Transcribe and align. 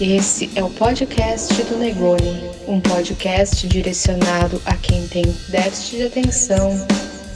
Esse 0.00 0.50
é 0.56 0.64
o 0.64 0.68
podcast 0.70 1.54
do 1.62 1.76
Negroni, 1.78 2.50
um 2.66 2.80
podcast 2.80 3.66
direcionado 3.68 4.60
a 4.66 4.74
quem 4.74 5.06
tem 5.06 5.22
déficit 5.48 5.98
de 5.98 6.02
atenção, 6.02 6.84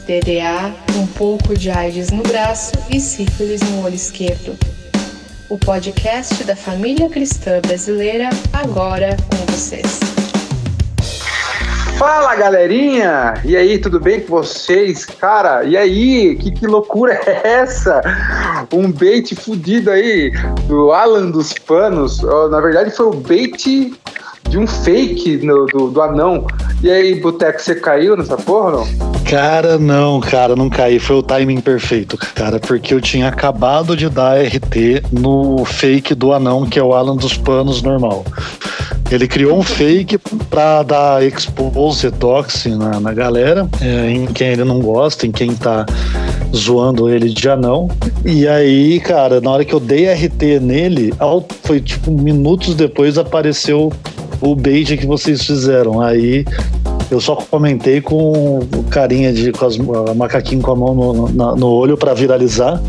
DDA, 0.05 0.75
um 0.97 1.07
pouco 1.07 1.57
de 1.57 1.71
AIDS 1.71 2.11
no 2.11 2.25
braço 2.25 2.73
e 2.91 2.99
sífilis 2.99 3.61
no 3.61 3.85
olho 3.85 3.95
esquerdo. 3.95 4.59
O 5.49 5.57
podcast 5.57 6.43
da 6.43 6.57
família 6.57 7.09
cristã 7.09 7.61
brasileira, 7.61 8.29
agora 8.53 9.17
com 9.31 9.53
vocês. 9.53 10.01
Fala 11.99 12.37
galerinha! 12.37 13.35
E 13.45 13.57
aí, 13.57 13.77
tudo 13.77 13.99
bem 13.99 14.21
com 14.21 14.29
vocês? 14.29 15.05
Cara, 15.05 15.65
e 15.65 15.77
aí? 15.77 16.37
Que, 16.37 16.53
que 16.53 16.65
loucura 16.65 17.21
é 17.27 17.41
essa? 17.45 18.01
Um 18.73 18.93
bait 18.93 19.35
fudido 19.35 19.91
aí 19.91 20.31
do 20.69 20.93
Alan 20.93 21.33
dos 21.33 21.53
Panos. 21.55 22.23
Na 22.23 22.61
verdade, 22.61 22.93
foi 22.93 23.07
o 23.07 23.15
bait 23.15 23.93
de 24.49 24.59
um 24.59 24.65
fake 24.65 25.39
no, 25.39 25.67
do, 25.67 25.91
do 25.91 26.01
anão. 26.01 26.47
E 26.81 26.89
aí, 26.89 27.21
Boteco, 27.21 27.61
você 27.61 27.75
caiu 27.75 28.17
nessa 28.17 28.37
porra 28.37 28.71
não? 28.71 28.87
Cara, 29.29 29.77
não, 29.77 30.21
cara, 30.21 30.55
não 30.55 30.71
caí. 30.71 31.01
Foi 31.01 31.17
o 31.17 31.23
timing 31.23 31.61
perfeito, 31.61 32.17
cara, 32.17 32.61
porque 32.61 32.95
eu 32.95 33.01
tinha 33.01 33.27
acabado 33.27 33.97
de 33.97 34.09
dar 34.09 34.41
RT 34.41 35.03
no 35.11 35.65
fake 35.65 36.15
do 36.15 36.33
anão, 36.33 36.65
que 36.65 36.79
é 36.79 36.83
o 36.83 36.95
Alan 36.95 37.17
dos 37.17 37.37
Panos 37.37 37.83
normal. 37.83 38.25
Ele 39.11 39.27
criou 39.27 39.59
um 39.59 39.63
fake 39.63 40.19
pra 40.51 40.83
dar 40.83 41.25
expose 41.25 42.11
toxin 42.11 42.77
na, 42.77 43.01
na 43.01 43.15
galera, 43.15 43.67
é, 43.81 44.11
em 44.11 44.27
quem 44.27 44.49
ele 44.49 44.65
não 44.65 44.81
gosta, 44.81 45.27
em 45.27 45.33
quem 45.33 45.55
tá 45.55 45.87
zoando 46.55 47.09
ele 47.09 47.31
de 47.31 47.49
anão. 47.49 47.89
E 48.25 48.47
aí, 48.47 49.01
cara, 49.01 49.41
na 49.41 49.51
hora 49.51 49.65
que 49.65 49.75
eu 49.75 49.81
dei 49.81 50.13
RT 50.13 50.61
nele, 50.61 51.15
foi 51.63 51.81
tipo 51.81 52.11
minutos 52.11 52.75
depois 52.75 53.17
apareceu 53.17 53.91
o 54.43 54.55
bait 54.55 54.97
que 54.97 55.07
vocês 55.07 55.43
fizeram. 55.43 56.03
Aí 56.03 56.45
eu 57.11 57.21
só 57.21 57.35
comentei 57.35 58.03
com 58.03 58.61
carinha 58.91 59.33
de 59.33 59.53
com 59.53 59.65
as, 59.65 59.79
macaquinho 60.17 60.61
com 60.61 60.73
a 60.73 60.77
mão 60.77 60.95
no, 60.95 61.29
no, 61.29 61.57
no 61.57 61.67
olho 61.69 61.97
para 61.97 62.13
viralizar. 62.13 62.81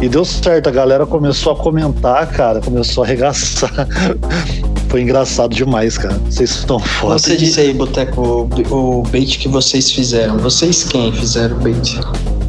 E 0.00 0.08
deu 0.08 0.24
certo, 0.24 0.68
a 0.68 0.72
galera 0.72 1.06
começou 1.06 1.52
a 1.52 1.56
comentar, 1.56 2.26
cara, 2.30 2.60
começou 2.60 3.02
a 3.02 3.06
arregaçar. 3.06 3.88
Foi 4.94 5.02
engraçado 5.02 5.52
demais, 5.52 5.98
cara. 5.98 6.14
Vocês 6.30 6.50
estão 6.50 6.78
foda. 6.78 7.18
Você 7.18 7.36
disse 7.36 7.58
aí, 7.58 7.74
Boteco, 7.74 8.48
o, 8.70 9.00
o 9.00 9.02
bait 9.02 9.40
que 9.40 9.48
vocês 9.48 9.90
fizeram. 9.90 10.38
Vocês 10.38 10.84
quem 10.84 11.12
fizeram 11.12 11.56
o 11.56 11.58
bait? 11.58 11.98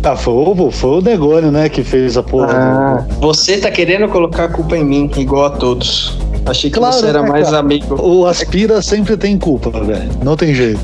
Ah, 0.03 0.15
foi 0.15 0.31
o, 0.31 0.69
foi 0.69 0.99
o 0.99 1.01
Negônio, 1.01 1.51
né, 1.51 1.67
que 1.69 1.83
fez 1.83 2.15
a 2.17 2.21
porra. 2.21 2.53
Ah, 2.53 2.97
do... 3.15 3.19
Você 3.19 3.57
tá 3.57 3.71
querendo 3.71 4.07
colocar 4.09 4.43
a 4.43 4.47
culpa 4.47 4.77
em 4.77 4.85
mim, 4.85 5.09
igual 5.17 5.45
a 5.45 5.49
todos. 5.49 6.19
Achei 6.45 6.69
que 6.69 6.77
claro, 6.77 6.93
você 6.93 7.07
era 7.07 7.23
né, 7.23 7.29
mais 7.29 7.45
cara? 7.45 7.57
amigo. 7.57 7.99
O 7.99 8.27
Aspira 8.27 8.79
sempre 8.79 9.17
tem 9.17 9.39
culpa, 9.39 9.71
velho. 9.83 10.11
Não 10.23 10.37
tem 10.37 10.53
jeito. 10.53 10.81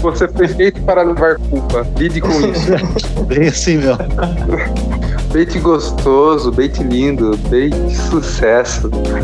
Você 0.00 0.28
foi 0.28 0.46
feito 0.46 0.80
para 0.82 1.02
levar 1.02 1.38
culpa. 1.50 1.84
Lide 1.98 2.20
com 2.20 2.28
isso. 2.28 3.24
Bem 3.26 3.48
assim 3.48 3.78
mesmo. 3.78 3.98
Bait 5.32 5.60
gostoso, 5.60 6.50
bait 6.50 6.82
lindo, 6.82 7.36
bait 7.48 7.72
sucesso. 8.10 8.88
Deixa 8.88 9.20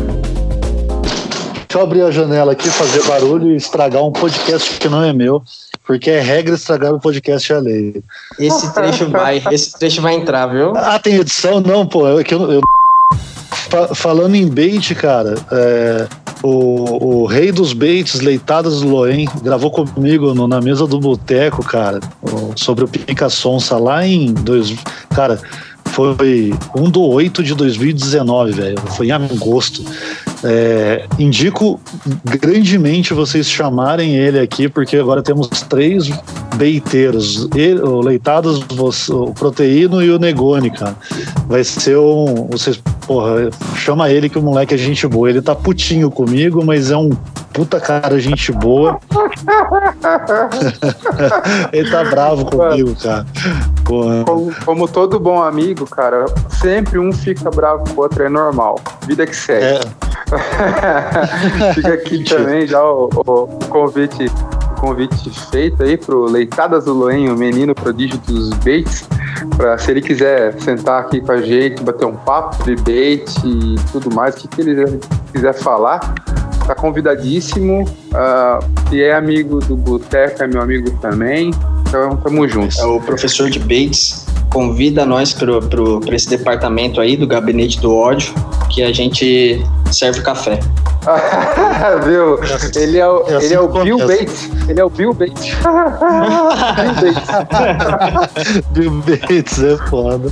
eu 1.73 1.81
abrir 1.81 2.03
a 2.03 2.11
janela 2.11 2.53
aqui, 2.53 2.69
fazer 2.69 3.03
barulho 3.03 3.51
e 3.51 3.57
estragar 3.57 4.01
um 4.01 4.13
podcast 4.13 4.79
que 4.79 4.87
não 4.87 5.03
é 5.03 5.11
meu, 5.11 5.43
porque 5.85 6.09
é 6.09 6.21
regra 6.21 6.55
estragar 6.55 6.93
o 6.93 6.99
podcast 6.99 7.51
alheio. 7.51 8.01
Esse 8.39 8.73
trecho 8.73 9.09
vai, 9.09 9.43
esse 9.51 9.77
trecho 9.77 10.01
vai 10.01 10.15
entrar, 10.15 10.47
viu? 10.47 10.71
Ah, 10.77 10.97
tem 10.97 11.15
edição? 11.15 11.59
Não, 11.59 11.85
pô, 11.85 12.17
é 12.17 12.23
que 12.23 12.33
eu, 12.33 12.53
eu 12.53 12.61
falando 13.93 14.35
em 14.35 14.47
bait, 14.47 14.95
cara, 14.95 15.35
é, 15.51 16.07
o, 16.41 17.23
o, 17.23 17.25
rei 17.25 17.51
dos 17.51 17.73
baits, 17.73 18.21
Leitadas 18.21 18.79
do 18.79 18.87
Loen, 18.87 19.27
gravou 19.43 19.69
comigo 19.69 20.33
no, 20.33 20.47
na 20.47 20.61
mesa 20.61 20.87
do 20.87 20.99
boteco, 20.99 21.61
cara, 21.65 21.99
sobre 22.55 22.85
o 22.85 22.87
Pica 22.87 23.29
Sonsa 23.29 23.77
lá 23.77 24.07
em 24.07 24.33
dois, 24.33 24.73
cara, 25.13 25.41
foi 25.91 26.53
1 26.75 26.89
do 26.89 27.01
8 27.01 27.43
de 27.43 27.53
2019, 27.53 28.51
velho. 28.51 28.79
Foi 28.95 29.07
em 29.07 29.11
agosto. 29.11 29.83
É, 30.43 31.05
indico 31.17 31.79
grandemente 32.23 33.13
vocês 33.13 33.49
chamarem 33.49 34.15
ele 34.15 34.39
aqui, 34.39 34.69
porque 34.69 34.95
agora 34.97 35.23
temos 35.23 35.47
três 35.47 36.09
beiteiros: 36.55 37.47
ele, 37.55 37.79
o 37.79 38.01
Leitados, 38.01 38.61
o 39.09 39.33
Proteíno 39.33 40.03
e 40.03 40.11
o 40.11 40.19
Negone, 40.19 40.69
cara. 40.69 40.95
Vai 41.47 41.63
ser 41.63 41.97
um. 41.97 42.47
Vocês, 42.51 42.81
porra, 43.05 43.49
chama 43.75 44.09
ele 44.09 44.29
que 44.29 44.37
o 44.37 44.41
moleque 44.41 44.75
é 44.75 44.77
gente 44.77 45.07
boa. 45.07 45.29
Ele 45.29 45.41
tá 45.41 45.55
putinho 45.55 46.11
comigo, 46.11 46.63
mas 46.63 46.91
é 46.91 46.97
um 46.97 47.09
puta 47.53 47.79
cara, 47.79 48.19
gente 48.19 48.51
boa. 48.51 48.99
ele 51.71 51.89
tá 51.89 52.03
bravo 52.03 52.45
comigo, 52.45 52.95
cara. 53.01 53.25
Como, 53.85 54.53
como, 54.65 54.87
todo 54.87 55.19
bom 55.19 55.41
amigo, 55.41 55.85
cara, 55.85 56.25
sempre 56.61 56.99
um 56.99 57.11
fica 57.11 57.49
bravo 57.49 57.83
com 57.83 58.01
o 58.01 58.03
outro, 58.03 58.23
é 58.23 58.29
normal. 58.29 58.79
Vida 59.05 59.25
que 59.25 59.35
segue. 59.35 59.65
É. 59.65 59.79
Fica 61.73 61.93
aqui 61.93 62.23
também 62.25 62.67
já 62.67 62.83
o, 62.83 63.05
o, 63.05 63.47
convite, 63.69 64.29
convite 64.79 65.29
feito 65.51 65.83
aí 65.83 65.97
pro 65.97 66.25
Leitadas 66.25 66.85
do 66.85 66.93
Loen, 66.93 67.29
o 67.29 67.35
menino 67.35 67.73
prodígio 67.73 68.17
dos 68.19 68.49
baits, 68.57 69.07
para 69.55 69.77
se 69.77 69.91
ele 69.91 70.01
quiser 70.01 70.59
sentar 70.59 71.01
aqui 71.01 71.21
com 71.21 71.31
a 71.31 71.41
gente, 71.41 71.83
bater 71.83 72.05
um 72.05 72.15
papo 72.15 72.63
de 72.63 72.75
bait 72.75 73.25
e 73.45 73.75
tudo 73.91 74.13
mais, 74.13 74.35
o 74.35 74.39
que, 74.39 74.47
que 74.47 74.61
ele 74.61 74.99
quiser 75.31 75.53
falar, 75.53 75.99
tá 76.67 76.75
convidadíssimo. 76.75 77.83
Uh, 77.83 78.93
e 78.93 79.01
é 79.01 79.15
amigo 79.15 79.59
do 79.59 79.75
Boteco, 79.75 80.43
é 80.43 80.47
meu 80.47 80.61
amigo 80.61 80.91
também. 80.99 81.51
Então, 81.87 82.17
tamo 82.17 82.47
junto. 82.47 82.77
É 82.79 82.85
o 82.85 82.99
professor 82.99 83.49
de 83.49 83.59
Bates 83.59 84.27
convida 84.49 85.05
nós 85.05 85.33
para 85.33 86.15
esse 86.15 86.29
departamento 86.29 86.99
aí 86.99 87.15
do 87.15 87.27
gabinete 87.27 87.79
do 87.79 87.95
ódio, 87.95 88.33
que 88.69 88.81
a 88.81 88.91
gente 88.91 89.61
serve 89.91 90.21
café. 90.21 90.59
Viu? 92.03 92.39
Ele 92.75 92.97
é 92.97 93.07
o, 93.07 93.25
ele 93.39 93.53
é 93.53 93.59
o 93.59 93.67
Bill 93.67 93.97
Bates. 93.99 94.49
Ele 94.67 94.79
é 94.79 94.83
o 94.83 94.89
Bill 94.89 95.13
Bates. 95.13 95.53
Bill 98.71 98.91
Bates. 98.91 99.63
é 99.63 99.77
foda. 99.89 100.29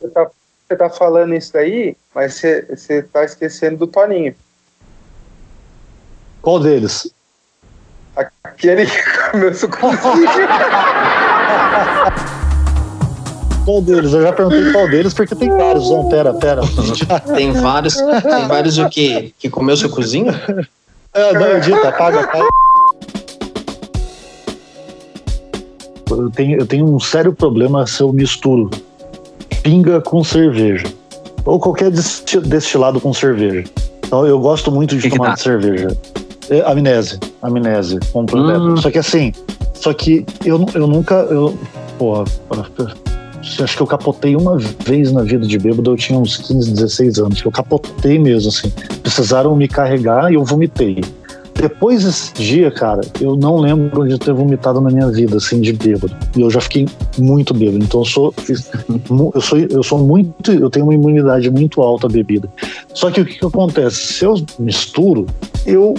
Você 0.00 0.08
tá, 0.08 0.26
você 0.70 0.76
tá 0.76 0.88
falando 0.88 1.34
isso 1.34 1.58
aí, 1.58 1.96
mas 2.14 2.34
você, 2.34 2.64
você 2.70 3.02
tá 3.02 3.24
esquecendo 3.24 3.78
do 3.78 3.88
Toninho. 3.88 4.32
Qual 6.40 6.60
deles? 6.60 7.12
Aquele 8.44 8.86
que 8.86 9.02
começou 9.32 9.68
com 9.68 9.90
Qual 13.64 13.82
deles? 13.82 14.12
Eu 14.12 14.22
já 14.22 14.32
perguntei 14.32 14.70
qual 14.72 14.88
deles, 14.88 15.12
porque 15.12 15.34
tem 15.34 15.50
vários. 15.50 15.90
Não, 15.90 16.08
pera, 16.08 16.32
pera. 16.34 16.62
Tem 17.34 17.52
vários. 17.52 17.96
Tem 17.96 18.48
vários 18.48 18.78
o 18.78 18.88
quê? 18.88 19.34
Que 19.38 19.50
comeu 19.50 19.76
sua 19.76 19.90
cozinha? 19.90 20.40
É, 21.12 21.32
não, 21.34 21.56
edita, 21.56 21.88
apaga, 21.88 22.20
apaga. 22.20 22.48
Eu 26.10 26.30
tenho, 26.30 26.60
eu 26.60 26.66
tenho 26.66 26.86
um 26.86 26.98
sério 26.98 27.32
problema 27.32 27.86
se 27.86 28.00
eu 28.02 28.12
misturo 28.12 28.70
pinga 29.62 30.00
com 30.00 30.22
cerveja. 30.22 30.86
Ou 31.44 31.58
qualquer 31.58 31.90
destilado 31.90 33.00
com 33.00 33.12
cerveja. 33.12 33.64
Então 34.06 34.26
eu 34.26 34.38
gosto 34.38 34.70
muito 34.70 34.96
de 34.96 35.02
que 35.08 35.16
tomar 35.16 35.34
que 35.34 35.42
cerveja. 35.42 35.96
É, 36.50 36.60
amnésia, 36.62 37.18
amnésia, 37.42 38.00
completo. 38.12 38.60
Hum. 38.60 38.76
Só 38.76 38.90
que 38.90 38.98
assim, 38.98 39.32
só 39.74 39.94
que 39.94 40.26
eu, 40.44 40.66
eu 40.74 40.86
nunca. 40.86 41.14
Eu, 41.30 41.56
porra, 41.98 42.24
acho 43.62 43.76
que 43.76 43.82
eu 43.82 43.86
capotei 43.86 44.36
uma 44.36 44.58
vez 44.58 45.12
na 45.12 45.22
vida 45.22 45.46
de 45.46 45.58
bêbado, 45.58 45.90
eu 45.90 45.96
tinha 45.96 46.18
uns 46.18 46.36
15, 46.36 46.72
16 46.72 47.18
anos, 47.18 47.40
que 47.40 47.46
eu 47.46 47.52
capotei 47.52 48.18
mesmo, 48.18 48.48
assim. 48.48 48.70
Precisaram 49.02 49.54
me 49.56 49.68
carregar 49.68 50.30
e 50.30 50.34
eu 50.34 50.44
vomitei. 50.44 51.02
Depois 51.60 52.04
desse 52.04 52.32
dia, 52.32 52.70
cara, 52.70 53.02
eu 53.20 53.36
não 53.36 53.58
lembro 53.58 54.08
de 54.08 54.18
ter 54.18 54.32
vomitado 54.32 54.80
na 54.80 54.90
minha 54.90 55.10
vida, 55.10 55.36
assim, 55.36 55.60
de 55.60 55.74
bêbado. 55.74 56.16
E 56.34 56.40
eu 56.40 56.50
já 56.50 56.60
fiquei 56.60 56.88
muito 57.18 57.52
bêbado. 57.52 57.84
Então 57.84 58.00
eu 58.00 58.06
sou, 58.06 58.34
eu 59.34 59.40
sou, 59.40 59.58
eu 59.58 59.82
sou 59.82 59.98
muito, 59.98 60.52
eu 60.52 60.70
tenho 60.70 60.86
uma 60.86 60.94
imunidade 60.94 61.50
muito 61.50 61.82
alta 61.82 62.06
à 62.06 62.10
bebida. 62.10 62.48
Só 62.94 63.10
que 63.10 63.20
o 63.20 63.26
que, 63.26 63.38
que 63.38 63.44
acontece? 63.44 64.14
Se 64.14 64.24
eu 64.24 64.34
misturo, 64.58 65.26
eu 65.66 65.94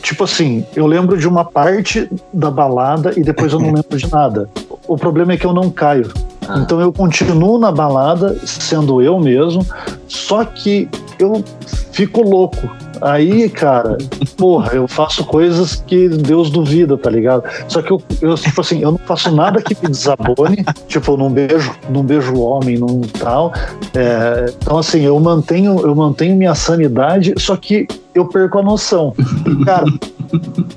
tipo 0.00 0.24
assim, 0.24 0.64
eu 0.74 0.86
lembro 0.86 1.18
de 1.18 1.28
uma 1.28 1.44
parte 1.44 2.08
da 2.32 2.50
balada 2.50 3.12
e 3.16 3.22
depois 3.22 3.52
eu 3.52 3.58
não 3.58 3.72
lembro 3.74 3.96
de 3.96 4.10
nada. 4.10 4.48
O 4.88 4.96
problema 4.96 5.32
é 5.32 5.36
que 5.36 5.44
eu 5.44 5.52
não 5.52 5.70
caio. 5.70 6.10
Ah. 6.48 6.58
Então 6.58 6.80
eu 6.80 6.92
continuo 6.92 7.58
na 7.58 7.70
balada 7.70 8.38
sendo 8.46 9.02
eu 9.02 9.18
mesmo, 9.18 9.66
só 10.08 10.44
que 10.44 10.88
eu 11.18 11.44
fico 11.92 12.22
louco. 12.22 12.70
Aí, 13.04 13.50
cara, 13.50 13.98
porra, 14.34 14.72
eu 14.72 14.88
faço 14.88 15.26
coisas 15.26 15.76
que 15.76 16.08
Deus 16.08 16.48
duvida, 16.48 16.96
tá 16.96 17.10
ligado? 17.10 17.44
Só 17.68 17.82
que 17.82 17.90
eu, 17.90 18.02
eu 18.22 18.34
tipo 18.34 18.62
assim, 18.62 18.80
eu 18.80 18.92
não 18.92 18.98
faço 18.98 19.30
nada 19.30 19.60
que 19.60 19.76
me 19.82 19.90
desabone, 19.90 20.64
tipo, 20.88 21.12
eu 21.12 21.16
não 21.18 21.28
beijo, 21.28 21.70
não 21.90 22.02
beijo 22.02 22.40
homem, 22.40 22.78
não 22.78 23.02
tal. 23.02 23.52
É, 23.94 24.46
então, 24.56 24.78
assim, 24.78 25.02
eu 25.02 25.20
mantenho, 25.20 25.78
eu 25.80 25.94
mantenho 25.94 26.34
minha 26.34 26.54
sanidade, 26.54 27.34
só 27.36 27.58
que 27.58 27.86
eu 28.14 28.24
perco 28.24 28.60
a 28.60 28.62
noção. 28.62 29.12
Cara, 29.66 29.84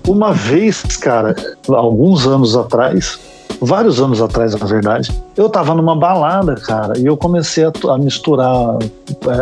uma 0.06 0.34
vez, 0.34 0.84
cara, 0.98 1.34
alguns 1.70 2.28
anos 2.28 2.58
atrás, 2.58 3.18
vários 3.62 4.00
anos 4.00 4.22
atrás, 4.22 4.54
na 4.54 4.66
verdade, 4.66 5.12
eu 5.36 5.50
tava 5.50 5.74
numa 5.74 5.96
balada, 5.96 6.56
cara, 6.56 6.98
e 6.98 7.06
eu 7.06 7.18
comecei 7.18 7.64
a, 7.64 7.72
a 7.92 7.98
misturar 7.98 8.78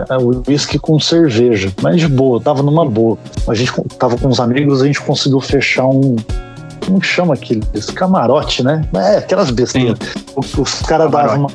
é, 0.09 0.17
o 0.17 0.43
uísque 0.47 0.79
com 0.79 0.99
cerveja, 0.99 1.71
mas 1.81 1.99
de 1.99 2.07
boa, 2.07 2.39
tava 2.39 2.63
numa 2.63 2.85
boa. 2.85 3.17
A 3.47 3.53
gente 3.53 3.73
tava 3.99 4.17
com 4.17 4.27
os 4.27 4.39
amigos, 4.39 4.81
a 4.81 4.85
gente 4.85 5.01
conseguiu 5.01 5.39
fechar 5.39 5.85
um. 5.85 6.15
Como 6.85 7.01
chama 7.01 7.33
aquele? 7.33 7.63
Esse 7.73 7.91
camarote, 7.91 8.63
né? 8.63 8.87
É, 8.93 9.17
aquelas 9.17 9.49
besteiras. 9.49 9.97
Os, 10.35 10.53
os 10.57 10.81
caras 10.81 11.09
davam 11.09 11.39
uma. 11.39 11.49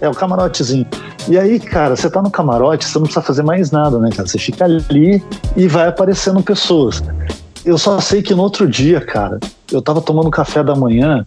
É, 0.00 0.08
o 0.08 0.14
camarotezinho. 0.14 0.86
E 1.28 1.38
aí, 1.38 1.60
cara, 1.60 1.94
você 1.94 2.08
tá 2.08 2.22
no 2.22 2.30
camarote, 2.30 2.86
você 2.86 2.98
não 2.98 3.04
precisa 3.04 3.24
fazer 3.24 3.42
mais 3.42 3.70
nada, 3.70 3.98
né, 3.98 4.08
cara? 4.10 4.26
Você 4.26 4.38
fica 4.38 4.64
ali 4.64 5.22
e 5.56 5.68
vai 5.68 5.88
aparecendo 5.88 6.42
pessoas. 6.42 7.02
Eu 7.68 7.76
só 7.76 8.00
sei 8.00 8.22
que 8.22 8.34
no 8.34 8.42
outro 8.44 8.66
dia, 8.66 8.98
cara, 8.98 9.38
eu 9.70 9.82
tava 9.82 10.00
tomando 10.00 10.30
café 10.30 10.64
da 10.64 10.74
manhã 10.74 11.22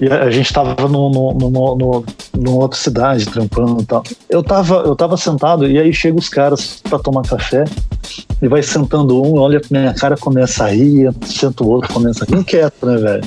e 0.00 0.08
a 0.08 0.28
gente 0.28 0.52
tava 0.52 0.88
no, 0.88 1.08
no, 1.08 1.32
no, 1.34 1.50
no, 1.76 2.04
numa 2.36 2.62
outra 2.62 2.76
cidade, 2.76 3.26
trampando 3.26 3.80
e 3.80 3.86
tal. 3.86 4.02
Eu 4.28 4.42
tava, 4.42 4.78
eu 4.78 4.96
tava 4.96 5.16
sentado 5.16 5.68
e 5.68 5.78
aí 5.78 5.92
chegam 5.92 6.18
os 6.18 6.28
caras 6.28 6.80
para 6.82 6.98
tomar 6.98 7.22
café 7.22 7.62
e 8.40 8.48
vai 8.48 8.62
sentando 8.62 9.22
um, 9.22 9.38
olha 9.38 9.60
pra 9.60 9.80
minha 9.80 9.94
cara, 9.94 10.16
começa 10.16 10.64
a 10.64 10.68
rir, 10.68 11.12
senta 11.24 11.64
o 11.64 11.68
outro, 11.68 11.92
começa 11.92 12.24
a 12.24 12.26
rir, 12.26 12.40
inquieto, 12.40 12.86
né, 12.86 12.96
velho? 12.96 13.24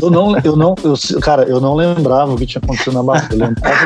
Eu 0.00 0.10
não, 0.10 0.38
eu 0.40 0.56
não, 0.56 0.74
eu, 0.82 0.94
cara, 1.20 1.44
eu 1.44 1.60
não 1.60 1.74
lembrava 1.74 2.32
o 2.32 2.36
que 2.36 2.46
tinha 2.46 2.60
acontecido 2.62 2.94
na 2.94 3.02
barra. 3.02 3.28
Eu 3.30 3.38
lembrava, 3.38 3.84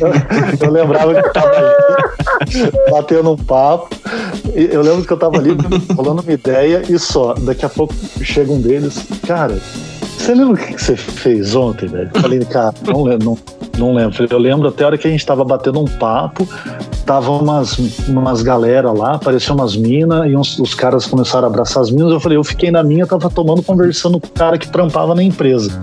eu, 0.00 0.66
eu 0.66 0.70
lembrava 0.70 1.22
que 1.22 1.30
tava 1.32 1.56
ali, 1.56 2.72
batendo 2.90 3.32
um 3.32 3.36
papo. 3.36 3.94
Eu 4.54 4.82
lembro 4.82 5.04
que 5.04 5.12
eu 5.12 5.16
tava 5.16 5.38
ali 5.38 5.56
falando 5.94 6.20
uma 6.20 6.32
ideia 6.32 6.82
e 6.88 6.98
só. 6.98 7.34
Daqui 7.34 7.64
a 7.64 7.68
pouco 7.68 7.94
chega 8.22 8.52
um 8.52 8.60
deles, 8.60 9.04
cara, 9.26 9.58
você 10.22 10.34
lembra 10.36 10.54
o 10.54 10.56
que 10.56 10.80
você 10.80 10.96
fez 10.96 11.56
ontem, 11.56 11.88
velho? 11.88 12.08
Falei, 12.14 12.44
cara, 12.44 12.72
não 12.86 13.02
lembro, 13.02 13.24
não, 13.24 13.38
não 13.76 13.94
lembro. 13.94 14.26
Eu 14.30 14.38
lembro 14.38 14.68
até 14.68 14.84
a 14.84 14.86
hora 14.86 14.98
que 14.98 15.08
a 15.08 15.10
gente 15.10 15.26
tava 15.26 15.44
batendo 15.44 15.80
um 15.80 15.84
papo, 15.84 16.48
tava 17.04 17.32
umas, 17.32 17.76
umas 18.06 18.40
galera 18.40 18.92
lá, 18.92 19.14
apareciam 19.14 19.56
umas 19.56 19.76
minas, 19.76 20.30
e 20.30 20.36
uns, 20.36 20.60
os 20.60 20.74
caras 20.74 21.06
começaram 21.06 21.48
a 21.48 21.50
abraçar 21.50 21.82
as 21.82 21.90
minas. 21.90 22.12
Eu 22.12 22.20
falei, 22.20 22.38
eu 22.38 22.44
fiquei 22.44 22.70
na 22.70 22.84
minha, 22.84 23.04
tava 23.04 23.28
tomando, 23.28 23.64
conversando 23.64 24.20
com 24.20 24.28
o 24.28 24.30
cara 24.30 24.56
que 24.56 24.70
trampava 24.70 25.12
na 25.12 25.24
empresa. 25.24 25.80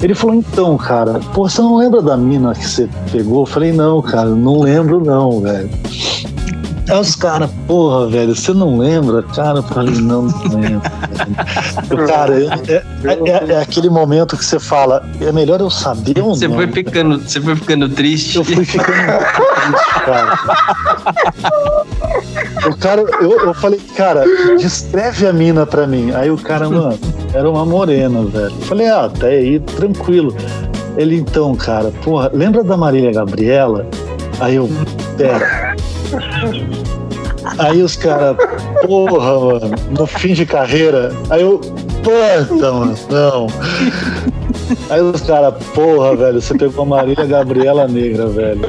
Ele 0.00 0.14
falou, 0.14 0.36
então, 0.36 0.76
cara, 0.76 1.18
pô, 1.34 1.48
você 1.48 1.60
não 1.60 1.76
lembra 1.76 2.00
da 2.00 2.16
mina 2.16 2.54
que 2.54 2.64
você 2.64 2.88
pegou? 3.10 3.40
Eu 3.42 3.46
falei, 3.46 3.72
não, 3.72 4.00
cara, 4.00 4.28
não 4.28 4.60
lembro 4.60 5.04
não, 5.04 5.40
velho. 5.40 5.70
Aí 6.88 7.00
os 7.00 7.16
caras, 7.16 7.50
porra, 7.66 8.06
velho, 8.08 8.34
você 8.34 8.52
não 8.52 8.76
lembra? 8.76 9.22
Cara, 9.22 9.58
eu 9.58 9.62
falei, 9.62 9.94
não, 9.94 10.22
não 10.22 10.60
lembro. 10.60 10.82
cara, 12.06 12.34
é, 12.38 12.48
é, 12.68 13.52
é, 13.52 13.60
aquele 13.60 13.88
momento 13.88 14.36
que 14.36 14.44
você 14.44 14.58
fala, 14.60 15.02
é 15.20 15.32
melhor 15.32 15.60
eu 15.60 15.70
saber 15.70 16.20
ou 16.20 16.34
você 16.34 16.46
não. 16.46 16.56
Foi 16.56 16.66
ficando, 16.70 17.18
você 17.18 17.40
foi 17.40 17.56
ficando 17.56 17.88
triste. 17.88 18.36
Eu 18.36 18.44
fui 18.44 18.64
ficando 18.64 19.18
triste, 19.18 20.00
cara. 20.04 20.38
O 22.66 22.76
cara, 22.76 23.00
eu, 23.00 23.46
eu 23.46 23.54
falei, 23.54 23.80
cara, 23.96 24.24
descreve 24.58 25.26
a 25.26 25.32
mina 25.32 25.64
pra 25.64 25.86
mim. 25.86 26.12
Aí 26.12 26.30
o 26.30 26.36
cara, 26.36 26.68
mano, 26.68 26.98
era 27.32 27.48
uma 27.48 27.64
morena, 27.64 28.22
velho. 28.24 28.54
Eu 28.54 28.66
falei, 28.66 28.88
ah, 28.88 29.06
até 29.06 29.28
aí, 29.28 29.58
tranquilo. 29.58 30.34
Ele, 30.98 31.16
então, 31.16 31.54
cara, 31.54 31.90
porra, 32.04 32.30
lembra 32.32 32.62
da 32.62 32.76
Marília 32.76 33.10
Gabriela? 33.10 33.86
Aí 34.38 34.56
eu, 34.56 34.68
pera. 35.16 35.63
Aí 37.58 37.82
os 37.82 37.96
caras, 37.96 38.36
porra, 38.86 39.38
mano, 39.38 39.76
no 39.90 40.06
fim 40.06 40.32
de 40.32 40.46
carreira. 40.46 41.12
Aí 41.30 41.42
eu, 41.42 41.58
puta, 41.58 42.72
mano, 42.72 42.96
não. 43.10 43.46
Aí 44.90 45.00
os 45.00 45.20
caras, 45.20 45.54
porra, 45.74 46.16
velho, 46.16 46.40
você 46.40 46.54
pegou 46.56 46.84
a 46.84 46.86
Marília 46.86 47.26
Gabriela 47.26 47.86
Negra, 47.86 48.26
velho. 48.28 48.60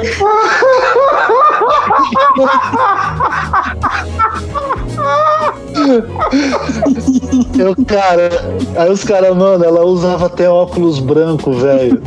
Eu, 7.58 7.76
cara, 7.86 8.30
aí 8.78 8.90
os 8.90 9.04
caras, 9.04 9.36
mano, 9.36 9.64
ela 9.64 9.86
usava 9.86 10.26
até 10.26 10.50
óculos 10.50 11.00
branco, 11.00 11.54
velho. 11.54 12.02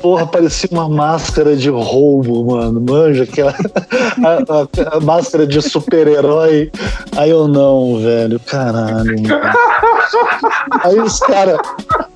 Porra, 0.00 0.26
parecia 0.26 0.68
uma 0.72 0.88
máscara 0.88 1.54
de 1.54 1.68
roubo, 1.68 2.44
mano. 2.44 2.80
Manja, 2.80 3.24
aquela 3.24 3.52
a, 4.24 4.94
a, 4.94 4.96
a 4.96 5.00
máscara 5.00 5.46
de 5.46 5.60
super-herói. 5.60 6.72
Aí 7.16 7.30
eu 7.30 7.46
não, 7.46 7.98
velho. 8.00 8.40
Caralho. 8.40 9.20
Mano. 9.22 9.52
Aí 10.82 10.98
os 10.98 11.20
caras. 11.20 11.58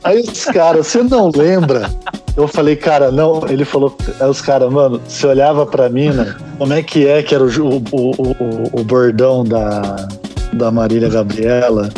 Aí 0.03 0.21
os 0.21 0.45
caras, 0.47 0.87
você 0.87 1.03
não 1.03 1.31
lembra? 1.35 1.91
Eu 2.37 2.49
falei, 2.49 2.75
cara, 2.75 3.11
não. 3.11 3.47
Ele 3.49 3.65
falou, 3.65 3.95
aí 4.19 4.29
os 4.29 4.41
caras, 4.41 4.73
mano, 4.73 5.01
você 5.07 5.27
olhava 5.27 5.67
pra 5.67 5.89
mina, 5.89 6.37
como 6.59 6.73
é 6.73 6.83
que 6.83 7.07
é 7.07 7.23
que 7.23 7.35
era 7.35 7.45
o, 7.45 7.49
o, 7.49 7.77
o, 7.93 8.81
o 8.81 8.85
bordão 8.85 9.45
da, 9.45 10.09
da 10.55 10.71
Marília 10.71 11.11
Gabriela? 11.11 11.91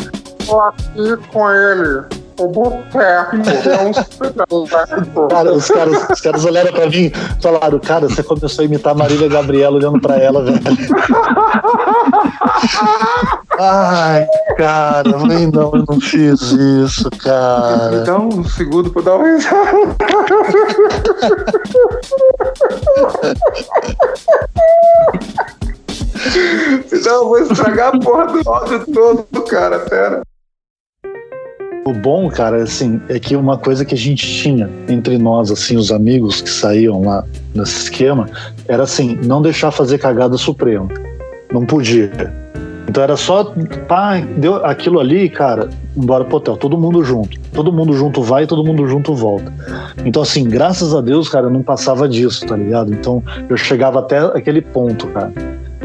Tô 0.45 0.59
aqui 0.59 1.17
com 1.31 1.49
ele 1.49 2.16
o 2.39 2.47
boteco 2.47 3.35
é 3.35 3.77
um 4.51 5.27
cara, 5.27 5.53
os 5.53 5.67
caras, 5.67 6.09
os 6.09 6.21
caras 6.21 6.45
olharam 6.45 6.71
pra 6.71 6.85
mim 6.85 7.11
e 7.11 7.41
falaram, 7.41 7.79
cara, 7.79 8.07
você 8.07 8.21
começou 8.21 8.63
a 8.63 8.65
imitar 8.65 8.93
a 8.93 8.95
Marília 8.95 9.27
Gabriela 9.27 9.75
olhando 9.75 9.99
pra 9.99 10.17
ela, 10.17 10.43
velho. 10.43 10.61
Ai, 13.59 14.27
cara, 14.55 15.19
falei, 15.19 15.47
não, 15.47 15.71
eu 15.73 15.83
não 15.87 15.99
fiz 15.99 16.39
isso, 16.51 17.09
cara. 17.23 18.01
Então, 18.03 18.29
um 18.29 18.43
segundo 18.43 18.91
pra 18.91 19.01
dar 19.01 19.15
uma 19.15 19.27
risada. 19.27 19.95
Senão 26.87 27.15
eu 27.15 27.27
vou 27.27 27.39
estragar 27.39 27.95
a 27.95 27.99
porra 27.99 28.27
do 28.27 28.49
áudio 28.49 28.85
todo, 28.93 29.43
cara, 29.43 29.79
pera. 29.79 30.21
O 31.87 31.93
bom, 31.93 32.27
cara, 32.27 32.63
assim, 32.63 32.99
é 33.07 33.17
que 33.17 33.33
uma 33.33 33.57
coisa 33.57 33.85
que 33.85 33.95
a 33.95 33.97
gente 33.97 34.27
tinha 34.27 34.69
entre 34.89 35.17
nós, 35.17 35.49
assim, 35.49 35.77
os 35.77 35.89
amigos 35.89 36.41
que 36.41 36.49
saíam 36.49 37.01
lá 37.01 37.23
nesse 37.55 37.83
esquema, 37.83 38.29
era 38.67 38.83
assim, 38.83 39.17
não 39.23 39.41
deixar 39.41 39.71
fazer 39.71 39.97
cagada 39.97 40.35
suprema. 40.35 40.89
Não 41.49 41.65
podia. 41.65 42.11
Então 42.89 43.01
era 43.01 43.15
só, 43.15 43.53
pá, 43.87 44.19
deu 44.35 44.65
aquilo 44.65 44.99
ali, 44.99 45.29
cara, 45.29 45.69
embora 45.95 46.25
pro 46.25 46.35
hotel, 46.35 46.57
todo 46.57 46.77
mundo 46.77 47.01
junto. 47.05 47.39
Todo 47.53 47.71
mundo 47.71 47.93
junto 47.93 48.21
vai 48.21 48.45
todo 48.45 48.65
mundo 48.65 48.85
junto 48.85 49.15
volta. 49.15 49.49
Então, 50.03 50.21
assim, 50.21 50.43
graças 50.43 50.93
a 50.93 50.99
Deus, 50.99 51.29
cara, 51.29 51.45
eu 51.45 51.49
não 51.49 51.63
passava 51.63 52.09
disso, 52.09 52.45
tá 52.45 52.57
ligado? 52.57 52.93
Então 52.93 53.23
eu 53.47 53.55
chegava 53.55 53.99
até 53.99 54.17
aquele 54.19 54.61
ponto, 54.61 55.07
cara. 55.07 55.31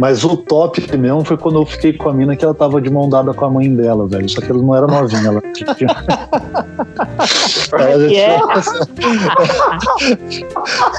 Mas 0.02 0.24
o 0.24 0.36
top 0.36 0.84
mesmo 0.96 1.24
foi 1.24 1.36
quando 1.36 1.60
eu 1.60 1.64
fiquei 1.64 1.92
com 1.92 2.08
a 2.08 2.12
mina 2.12 2.34
que 2.34 2.44
ela 2.44 2.52
tava 2.52 2.80
de 2.80 2.90
mão 2.90 3.08
dada 3.08 3.32
com 3.32 3.44
a 3.44 3.48
mãe 3.50 3.72
dela, 3.72 4.04
velho. 4.08 4.28
Só 4.28 4.40
que 4.40 4.50
ela 4.50 4.60
não 4.60 4.74
era 4.74 4.84
novinha, 4.84 5.28
ela 5.28 5.40
tinha. 5.52 5.64
ela, 7.78 8.00
já 8.00 8.08
tinha... 8.08 8.42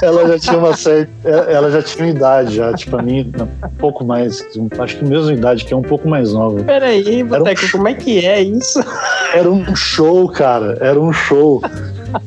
ela 0.00 0.28
já 0.28 0.38
tinha 0.38 0.56
uma 0.56 0.74
certa. 0.74 1.12
Ela 1.28 1.70
já 1.70 1.82
tinha 1.82 2.06
uma 2.06 2.10
idade, 2.12 2.54
já, 2.54 2.72
tipo, 2.72 2.96
a 2.96 3.02
mim, 3.02 3.30
um 3.38 3.76
pouco 3.76 4.06
mais. 4.06 4.42
Acho 4.78 4.96
que 4.96 5.04
mesma 5.04 5.34
idade, 5.34 5.66
que 5.66 5.74
é 5.74 5.76
um 5.76 5.82
pouco 5.82 6.08
mais 6.08 6.32
nova. 6.32 6.64
Peraí, 6.64 7.22
Boteco, 7.24 7.66
um... 7.66 7.70
como 7.72 7.88
é 7.88 7.92
que 7.92 8.24
é 8.24 8.40
isso? 8.40 8.82
Era 9.34 9.50
um 9.50 9.76
show, 9.76 10.30
cara. 10.30 10.78
Era 10.80 10.98
um 10.98 11.12
show. 11.12 11.60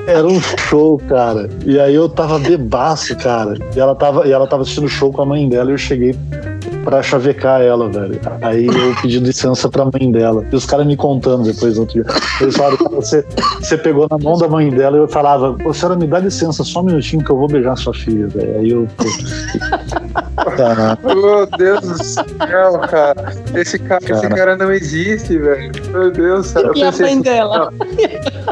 Era 0.06 0.28
um 0.28 0.40
show, 0.40 1.02
cara. 1.10 1.50
E 1.66 1.80
aí 1.80 1.96
eu 1.96 2.08
tava 2.08 2.38
bebaço, 2.38 3.18
cara. 3.18 3.58
E 3.76 3.80
ela 3.80 3.96
tava, 3.96 4.28
e 4.28 4.32
ela 4.32 4.46
tava 4.46 4.62
assistindo 4.62 4.86
o 4.86 4.90
show 4.90 5.12
com 5.12 5.24
a 5.24 5.26
mãe 5.26 5.50
dela 5.50 5.72
e 5.72 5.74
eu 5.74 5.78
cheguei 5.80 6.16
pra 6.88 7.04
chavecar 7.04 7.62
ela, 7.62 7.90
velho. 7.90 8.18
Aí 8.42 8.66
eu 8.66 8.96
pedi 9.02 9.20
licença 9.20 9.68
pra 9.68 9.84
mãe 9.84 10.10
dela. 10.10 10.46
E 10.50 10.56
os 10.56 10.66
caras 10.66 10.88
me 10.88 10.96
contando 10.96 11.44
depois 11.44 11.78
outro 11.78 12.02
dia. 12.02 12.06
Eles 12.40 12.56
falaram, 12.56 12.78
você, 12.92 13.26
você 13.60 13.78
pegou 13.78 14.08
na 14.10 14.18
mão 14.18 14.38
da 14.38 14.48
mãe 14.48 14.70
dela 14.70 14.96
e 14.96 15.02
eu 15.02 15.08
falava, 15.10 15.58
Ô, 15.66 15.74
senhora, 15.74 16.00
me 16.00 16.08
dá 16.08 16.20
licença 16.20 16.64
só 16.64 16.80
um 16.80 16.84
minutinho 16.84 17.22
que 17.26 17.30
eu 17.30 17.36
vou 17.36 17.50
beijar 17.50 17.76
sua 17.76 17.94
filha, 17.94 18.28
velho. 18.28 18.60
Aí 18.60 18.70
eu. 18.70 18.88
Meu 21.04 21.46
Deus 21.58 21.82
do 21.82 22.02
céu, 22.02 22.80
cara. 22.90 23.34
Esse 23.54 23.78
cara, 23.80 24.06
esse 24.10 24.30
cara 24.30 24.56
não 24.56 24.72
existe, 24.72 25.38
velho. 25.38 25.72
Meu 25.92 26.10
Deus, 26.10 26.54
cara. 26.54 26.72
E 26.74 26.84
a 26.84 26.92
mãe 26.92 27.04
assim, 27.04 27.22
dela? 27.22 27.74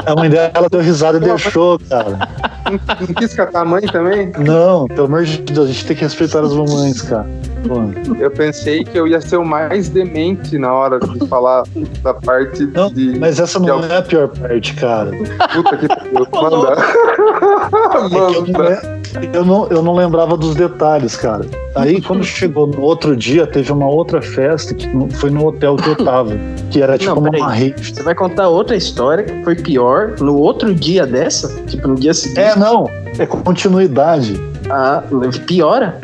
A 0.04 0.14
mãe 0.14 0.28
dela 0.28 0.68
deu 0.70 0.80
risada 0.82 1.16
e 1.16 1.20
deixou, 1.20 1.78
cara. 1.88 2.28
Não, 2.70 3.06
não 3.06 3.14
quis 3.14 3.34
catar 3.34 3.60
a 3.60 3.64
mãe 3.64 3.82
também? 3.82 4.32
Não, 4.38 4.86
pelo 4.86 5.06
amor 5.06 5.24
de 5.24 5.38
Deus, 5.42 5.68
a 5.68 5.72
gente 5.72 5.86
tem 5.86 5.96
que 5.96 6.02
respeitar 6.04 6.40
as 6.40 6.52
mamães, 6.52 7.02
cara. 7.02 7.26
Mano. 7.68 7.94
Eu 8.20 8.30
pensei 8.30 8.84
que 8.84 8.96
eu 8.98 9.08
ia 9.08 9.20
ser 9.20 9.36
o 9.38 9.44
mais 9.44 9.88
demente 9.88 10.56
na 10.58 10.72
hora 10.72 11.00
de 11.00 11.26
falar 11.26 11.64
da 12.02 12.14
parte 12.14 12.64
Não, 12.66 12.88
de. 12.92 13.18
mas 13.18 13.40
essa 13.40 13.58
de 13.58 13.66
não 13.66 13.80
é 13.84 13.96
a 13.96 14.02
pior 14.02 14.28
parte, 14.28 14.74
cara. 14.74 15.10
Puta 15.52 15.76
que 15.76 15.88
pariu. 15.88 16.26
Manda. 16.32 16.72
É 16.80 18.08
que 18.08 18.14
eu, 18.14 18.30
não, 18.46 18.52
Manda. 18.52 18.68
é- 18.70 18.95
eu, 19.32 19.44
não, 19.44 19.66
eu 19.68 19.82
não 19.82 19.94
lembrava 19.94 20.36
dos 20.36 20.54
detalhes, 20.54 21.16
cara. 21.16 21.46
Aí, 21.74 22.00
quando 22.00 22.24
chegou 22.24 22.66
no 22.66 22.80
outro 22.80 23.16
dia, 23.16 23.46
teve 23.46 23.72
uma 23.72 23.88
outra 23.88 24.22
festa 24.22 24.74
que 24.74 24.88
foi 25.14 25.30
no 25.30 25.46
hotel 25.46 25.76
que 25.76 25.88
eu 25.88 25.96
tava, 25.96 26.32
que 26.70 26.82
era 26.82 26.96
tipo 26.96 27.20
Não, 27.20 27.30
uma 27.30 27.52
rave. 27.52 27.74
Você 27.82 28.02
vai 28.02 28.14
contar 28.14 28.48
outra 28.48 28.76
história 28.76 29.24
que 29.24 29.44
foi 29.44 29.54
pior 29.54 30.14
no 30.20 30.36
outro 30.36 30.74
dia 30.74 31.06
dessa? 31.06 31.48
Tipo, 31.64 31.88
no 31.88 31.94
dia 31.94 32.14
seguinte? 32.14 32.40
É, 32.40 32.56
não, 32.56 32.90
é 33.18 33.26
continuidade. 33.26 34.40
Ah, 34.70 35.02
piora? 35.46 36.00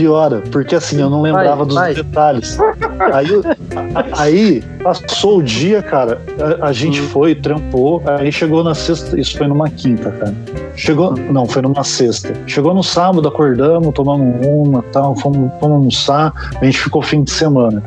Piora, 0.00 0.42
porque 0.50 0.74
assim, 0.74 0.98
eu 0.98 1.10
não 1.10 1.20
lembrava 1.20 1.56
Vai, 1.56 1.66
dos 1.66 1.74
vai. 1.74 1.94
detalhes. 1.94 2.58
Aí, 3.12 3.28
aí, 4.16 4.64
passou 4.82 5.38
o 5.38 5.42
dia, 5.42 5.82
cara, 5.82 6.18
a, 6.62 6.68
a 6.68 6.72
gente 6.72 7.02
Hum. 7.02 7.08
foi, 7.08 7.34
trampou, 7.34 8.02
aí 8.06 8.32
chegou 8.32 8.64
na 8.64 8.74
sexta, 8.74 9.20
isso 9.20 9.36
foi 9.36 9.46
numa 9.46 9.68
quinta, 9.68 10.10
cara. 10.10 10.34
Chegou, 10.74 11.14
não, 11.14 11.44
foi 11.44 11.60
numa 11.60 11.84
sexta. 11.84 12.32
Chegou 12.46 12.72
no 12.72 12.82
sábado, 12.82 13.28
acordamos, 13.28 13.92
tomamos 13.92 14.46
uma, 14.46 14.82
tal, 14.90 15.14
fomos, 15.16 15.50
fomos 15.60 15.76
almoçar, 15.76 16.32
a 16.58 16.64
gente 16.64 16.78
ficou 16.80 17.02
fim 17.02 17.22
de 17.22 17.30
semana. 17.30 17.82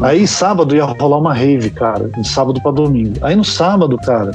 Aí 0.00 0.26
sábado 0.26 0.74
ia 0.74 0.84
rolar 0.84 1.18
uma 1.18 1.34
rave, 1.34 1.68
cara, 1.68 2.08
de 2.08 2.26
sábado 2.26 2.58
pra 2.62 2.70
domingo. 2.70 3.14
Aí 3.20 3.36
no 3.36 3.44
sábado, 3.44 3.98
cara, 3.98 4.30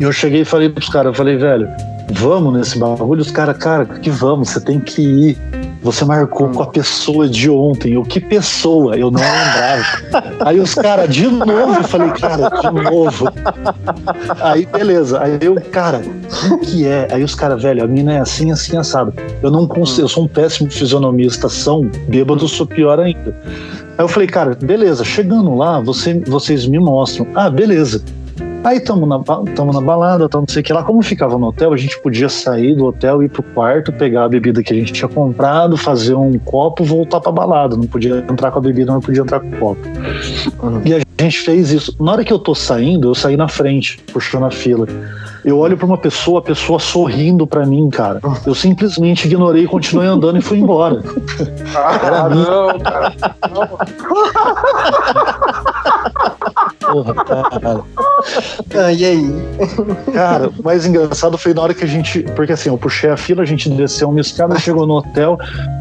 eu 0.00 0.10
cheguei 0.10 0.40
e 0.40 0.44
falei 0.44 0.70
pros 0.70 0.88
caras, 0.88 1.08
eu 1.10 1.14
falei, 1.14 1.36
velho, 1.36 1.68
vamos 2.12 2.54
nesse 2.54 2.78
bagulho? 2.78 3.20
Os 3.20 3.30
caras, 3.30 3.58
cara, 3.58 3.84
que 3.84 4.08
vamos, 4.08 4.48
você 4.50 4.60
tem 4.60 4.80
que 4.80 5.02
ir. 5.02 5.38
Você 5.82 6.04
marcou 6.04 6.48
com 6.48 6.62
a 6.62 6.66
pessoa 6.66 7.28
de 7.28 7.48
ontem. 7.48 7.94
Eu, 7.94 8.02
que 8.02 8.20
pessoa? 8.20 8.96
Eu 8.96 9.10
não 9.10 9.20
lembrava. 9.20 10.34
Aí 10.44 10.58
os 10.58 10.74
caras, 10.74 11.08
de 11.08 11.28
novo, 11.28 11.74
eu 11.76 11.84
falei, 11.84 12.10
cara, 12.10 12.48
de 12.48 12.70
novo. 12.70 13.26
Aí, 14.40 14.66
beleza. 14.66 15.22
Aí 15.22 15.38
eu, 15.40 15.54
cara, 15.70 16.00
quem 16.00 16.58
que 16.58 16.86
é? 16.86 17.08
Aí 17.12 17.22
os 17.22 17.34
caras, 17.34 17.62
velho, 17.62 17.84
a 17.84 17.86
mina 17.86 18.14
é 18.14 18.18
assim, 18.18 18.50
assim, 18.50 18.76
assado. 18.76 19.14
Eu 19.40 19.50
não 19.50 19.66
consigo, 19.66 20.02
eu 20.02 20.08
sou 20.08 20.24
um 20.24 20.28
péssimo 20.28 20.70
fisionomista, 20.70 21.48
são 21.48 21.88
bêbado, 22.08 22.48
sou 22.48 22.66
pior 22.66 22.98
ainda. 22.98 23.36
Aí 23.96 24.04
eu 24.04 24.08
falei, 24.08 24.28
cara, 24.28 24.56
beleza, 24.60 25.04
chegando 25.04 25.54
lá, 25.54 25.80
você, 25.80 26.20
vocês 26.26 26.66
me 26.66 26.78
mostram. 26.78 27.26
Ah, 27.34 27.48
beleza. 27.48 28.02
Aí 28.64 28.80
tamo 28.80 29.06
na, 29.06 29.18
tamo 29.54 29.72
na 29.72 29.80
balada, 29.80 30.28
tamo 30.28 30.44
não 30.46 30.52
sei 30.52 30.62
o 30.62 30.64
que 30.64 30.72
lá. 30.72 30.82
Como 30.82 31.02
ficava 31.02 31.38
no 31.38 31.46
hotel, 31.48 31.72
a 31.72 31.76
gente 31.76 31.98
podia 32.00 32.28
sair 32.28 32.74
do 32.74 32.86
hotel, 32.86 33.22
ir 33.22 33.28
pro 33.28 33.42
quarto, 33.42 33.92
pegar 33.92 34.24
a 34.24 34.28
bebida 34.28 34.62
que 34.62 34.72
a 34.72 34.76
gente 34.76 34.92
tinha 34.92 35.08
comprado, 35.08 35.76
fazer 35.76 36.14
um 36.14 36.38
copo, 36.38 36.84
voltar 36.84 37.20
pra 37.20 37.32
balada. 37.32 37.76
Não 37.76 37.84
podia 37.84 38.24
entrar 38.28 38.50
com 38.50 38.58
a 38.58 38.62
bebida, 38.62 38.92
não 38.92 39.00
podia 39.00 39.22
entrar 39.22 39.40
com 39.40 39.48
o 39.48 39.56
copo. 39.58 39.80
E 40.84 40.94
a 40.94 41.00
gente 41.22 41.40
fez 41.40 41.70
isso. 41.70 41.94
Na 42.00 42.12
hora 42.12 42.24
que 42.24 42.32
eu 42.32 42.38
tô 42.38 42.54
saindo, 42.54 43.08
eu 43.08 43.14
saí 43.14 43.36
na 43.36 43.48
frente, 43.48 43.98
puxando 44.12 44.44
a 44.46 44.50
fila. 44.50 44.86
Eu 45.44 45.56
olho 45.58 45.76
pra 45.76 45.86
uma 45.86 45.96
pessoa, 45.96 46.40
a 46.40 46.42
pessoa 46.42 46.78
sorrindo 46.80 47.46
pra 47.46 47.64
mim, 47.64 47.88
cara. 47.88 48.20
Eu 48.44 48.54
simplesmente 48.54 49.26
ignorei, 49.26 49.66
continuei 49.66 50.08
andando 50.08 50.36
e 50.38 50.42
fui 50.42 50.58
embora. 50.58 51.00
Era 52.04 52.22
Ah, 52.24 52.28
minha. 52.28 52.44
não, 52.44 52.78
cara. 52.80 53.12
Porra, 56.92 57.14
cara. 57.14 57.80
Ah, 58.74 58.92
e 58.92 59.04
aí? 59.04 59.32
Cara, 60.12 60.48
o 60.48 60.62
mais 60.62 60.84
engraçado 60.84 61.38
foi 61.38 61.54
na 61.54 61.62
hora 61.62 61.72
que 61.72 61.84
a 61.84 61.86
gente. 61.86 62.22
Porque 62.34 62.52
assim, 62.52 62.68
eu 62.68 62.76
puxei 62.76 63.08
a 63.10 63.16
fila, 63.16 63.42
a 63.42 63.46
gente 63.46 63.70
desceu 63.70 64.08
uma 64.08 64.20
escada, 64.20 64.58
chegou 64.58 64.86
no 64.86 64.94
hotel, 64.94 65.38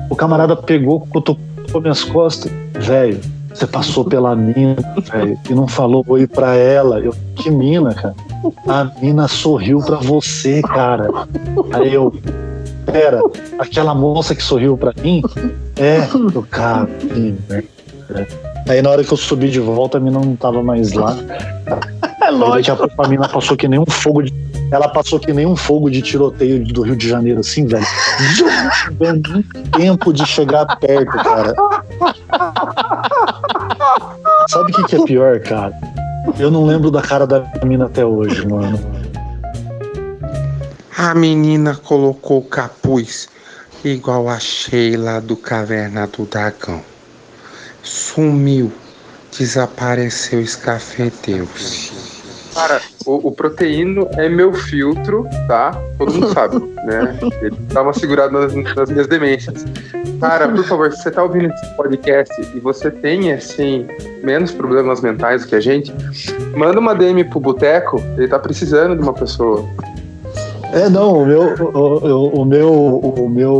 o 0.09 0.15
camarada 0.15 0.55
pegou, 0.55 1.01
cutucou 1.07 1.81
minhas 1.81 2.03
costas. 2.03 2.51
Velho, 2.73 3.19
você 3.53 3.65
passou 3.65 4.05
pela 4.05 4.35
mina, 4.35 4.75
velho, 5.11 5.37
e 5.49 5.53
não 5.53 5.67
falou 5.67 6.05
oi 6.07 6.27
pra 6.27 6.55
ela. 6.55 6.99
Eu, 6.99 7.13
que 7.35 7.49
mina, 7.49 7.93
cara? 7.93 8.15
A 8.67 8.91
mina 9.01 9.27
sorriu 9.27 9.79
pra 9.79 9.97
você, 9.97 10.61
cara. 10.61 11.09
Aí 11.73 11.93
eu. 11.93 12.13
Pera, 12.85 13.21
aquela 13.59 13.93
moça 13.93 14.33
que 14.33 14.41
sorriu 14.41 14.77
pra 14.77 14.93
mim? 15.01 15.21
É, 15.75 16.07
eu, 16.33 16.43
cara, 16.49 16.85
que 16.85 17.35
merda. 17.49 18.46
Aí 18.69 18.81
na 18.81 18.89
hora 18.89 19.03
que 19.03 19.11
eu 19.11 19.17
subi 19.17 19.49
de 19.49 19.59
volta, 19.59 19.97
a 19.97 20.01
mina 20.01 20.19
não 20.19 20.35
tava 20.35 20.61
mais 20.63 20.93
lá. 20.93 21.15
É 22.19 22.29
Aí 22.29 22.35
lógico. 22.35 22.83
a 22.83 22.87
pouco 22.87 23.05
a 23.05 23.07
mina 23.07 23.29
passou 23.29 23.55
que 23.55 23.69
nem 23.69 23.79
um 23.79 23.85
fogo 23.85 24.21
de. 24.21 24.33
Ela 24.69 24.89
passou 24.89 25.17
que 25.17 25.31
nem 25.31 25.45
um 25.45 25.55
fogo 25.55 25.89
de 25.89 26.01
tiroteio 26.01 26.61
do 26.65 26.81
Rio 26.81 26.97
de 26.97 27.07
Janeiro, 27.07 27.39
assim, 27.39 27.65
velho. 27.65 27.85
Deu 28.99 29.13
nem 29.13 29.43
tempo 29.71 30.11
de 30.11 30.25
chegar 30.25 30.65
perto, 30.77 31.11
cara. 31.11 31.55
Sabe 34.49 34.71
o 34.71 34.75
que, 34.75 34.83
que 34.83 34.95
é 34.97 35.03
pior, 35.05 35.39
cara? 35.39 35.73
Eu 36.37 36.51
não 36.51 36.65
lembro 36.65 36.91
da 36.91 37.01
cara 37.01 37.25
da 37.25 37.49
mina 37.63 37.85
até 37.85 38.05
hoje, 38.05 38.45
mano. 38.45 38.77
A 40.97 41.15
menina 41.15 41.75
colocou 41.75 42.39
o 42.39 42.43
capuz 42.43 43.29
igual 43.85 44.27
a 44.27 44.37
Sheila 44.37 45.21
do 45.21 45.37
Caverna 45.37 46.07
do 46.07 46.25
Dragão. 46.25 46.81
Sumiu, 47.83 48.71
desapareceu, 49.37 50.41
escafedeu-se. 50.41 52.07
Cara, 52.53 52.81
o, 53.05 53.27
o 53.27 53.31
proteíno 53.31 54.09
é 54.13 54.27
meu 54.27 54.51
filtro, 54.51 55.27
tá? 55.47 55.79
Todo 55.95 56.11
mundo 56.11 56.33
sabe, 56.33 56.57
né? 56.85 57.15
Ele 57.39 57.55
dá 57.71 57.83
uma 57.83 57.93
segurada 57.93 58.31
nas, 58.31 58.75
nas 58.75 58.89
minhas 58.89 59.05
demências. 59.05 59.63
Cara, 60.19 60.47
por 60.47 60.63
favor, 60.65 60.91
se 60.91 61.03
você 61.03 61.11
tá 61.11 61.21
ouvindo 61.21 61.53
esse 61.53 61.75
podcast 61.75 62.33
e 62.55 62.59
você 62.59 62.89
tem, 62.89 63.31
assim, 63.31 63.85
menos 64.23 64.51
problemas 64.51 65.01
mentais 65.01 65.43
do 65.43 65.49
que 65.49 65.55
a 65.55 65.59
gente, 65.59 65.93
manda 66.55 66.79
uma 66.79 66.95
DM 66.95 67.23
pro 67.25 67.39
Boteco, 67.39 68.03
ele 68.17 68.27
tá 68.27 68.39
precisando 68.39 68.95
de 68.95 69.03
uma 69.03 69.13
pessoa. 69.13 69.63
É, 70.73 70.89
não, 70.89 71.23
o 71.23 71.25
meu, 71.25 71.41
o, 71.73 72.41
o- 72.41 72.45
meu, 72.45 72.73
o 72.73 73.29
meu, 73.29 73.53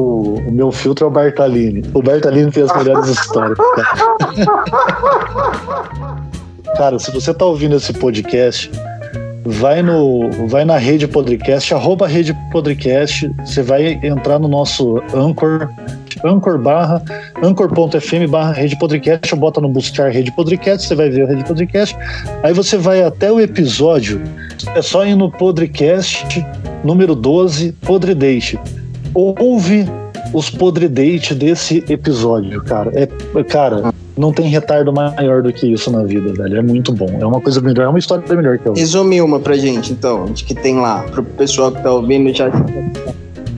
o 0.48 0.52
meu 0.52 0.72
filtro 0.72 1.06
é 1.06 1.08
o 1.08 1.12
Bartalini. 1.12 1.84
O 1.94 2.02
Bartalini 2.02 2.52
tem 2.52 2.64
as 2.64 2.76
melhores 2.76 3.08
histórias. 3.10 3.58
Cara. 3.76 3.88
Cara, 6.78 7.00
se 7.00 7.12
você 7.12 7.34
tá 7.34 7.46
ouvindo 7.46 7.76
esse 7.76 7.94
podcast, 7.94 8.70
vai 9.46 9.82
no, 9.82 10.30
vai 10.48 10.66
na 10.66 10.78
rede 10.78 11.08
podcast, 11.08 11.74
arroba 11.74 12.08
rede 12.08 12.36
podcast, 12.52 13.32
você 13.40 13.62
vai 13.64 14.00
entrar 14.04 14.38
no 14.38 14.48
nosso 14.48 15.02
Anchor, 15.16 15.70
Anchor 16.24 16.58
barra, 16.58 17.02
anchor.fm 17.44 18.30
barra 18.30 18.52
rede 18.54 18.78
podcast, 18.78 19.34
ou 19.34 19.40
bota 19.40 19.62
no 19.62 19.70
buscar 19.70 20.12
rede 20.12 20.32
podcast, 20.32 20.88
você 20.88 20.96
vai 20.96 21.10
ver 21.10 21.24
a 21.24 21.28
rede 21.28 21.44
podcast, 21.44 21.96
aí 22.44 22.54
você 22.54 22.78
vai 22.78 23.04
até 23.04 23.32
o 23.32 23.40
episódio, 23.40 24.22
é 24.76 24.82
só 24.82 25.06
ir 25.06 25.16
no 25.16 25.32
podcast 25.32 26.46
número 26.84 27.16
12, 27.16 27.72
Podre 27.74 28.14
Date. 28.14 28.60
Ouve 29.14 29.88
os 30.34 30.50
Podre 30.50 30.88
Date 30.88 31.34
desse 31.34 31.84
episódio, 31.90 32.64
cara. 32.64 32.92
É, 32.94 33.44
cara, 33.44 33.94
não 34.18 34.34
tem 34.34 34.48
retardo 34.50 34.92
maior 34.92 35.42
do 35.42 35.54
que 35.54 35.68
isso 35.68 35.92
na 35.92 36.04
vida, 36.04 36.34
velho. 36.34 36.58
É 36.58 36.62
muito 36.62 36.92
bom. 36.92 37.08
É 37.20 37.26
uma 37.26 37.40
coisa 37.40 37.62
melhor, 37.62 37.86
é 37.86 37.90
uma 37.90 38.00
história 38.00 38.24
melhor 38.36 38.58
que 38.58 38.68
eu. 38.68 38.74
Resume 38.74 39.22
uma 39.22 39.40
pra 39.40 39.56
gente, 39.56 39.94
então, 39.94 40.26
de 40.26 40.44
que 40.44 40.56
tem 40.56 40.78
lá, 40.80 41.04
pro 41.04 41.24
pessoal 41.24 41.72
que 41.72 41.82
tá 41.82 41.92
ouvindo 41.92 42.34
já. 42.36 42.50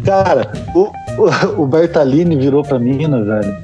Cara, 0.03 0.51
o, 0.75 0.91
o, 1.19 1.63
o 1.63 1.67
Bertalini 1.67 2.35
virou 2.35 2.63
pra 2.63 2.79
mina, 2.79 3.23
velho. 3.23 3.57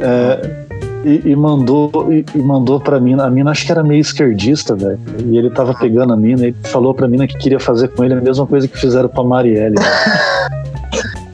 é, 0.00 0.62
e, 1.04 1.30
e 1.30 1.36
mandou 1.36 1.90
e, 2.12 2.24
e 2.34 2.38
mandou 2.38 2.80
pra 2.80 3.00
mina. 3.00 3.24
A 3.26 3.30
mina 3.30 3.50
acho 3.50 3.66
que 3.66 3.72
era 3.72 3.82
meio 3.82 4.00
esquerdista, 4.00 4.74
velho. 4.74 5.00
E 5.18 5.36
ele 5.36 5.50
tava 5.50 5.74
pegando 5.74 6.12
a 6.12 6.16
mina 6.16 6.48
e 6.48 6.54
falou 6.64 6.94
pra 6.94 7.08
mina 7.08 7.26
que 7.26 7.36
queria 7.36 7.58
fazer 7.58 7.88
com 7.88 8.04
ele 8.04 8.14
a 8.14 8.20
mesma 8.20 8.46
coisa 8.46 8.68
que 8.68 8.78
fizeram 8.78 9.08
pra 9.08 9.24
Marielle. 9.24 9.76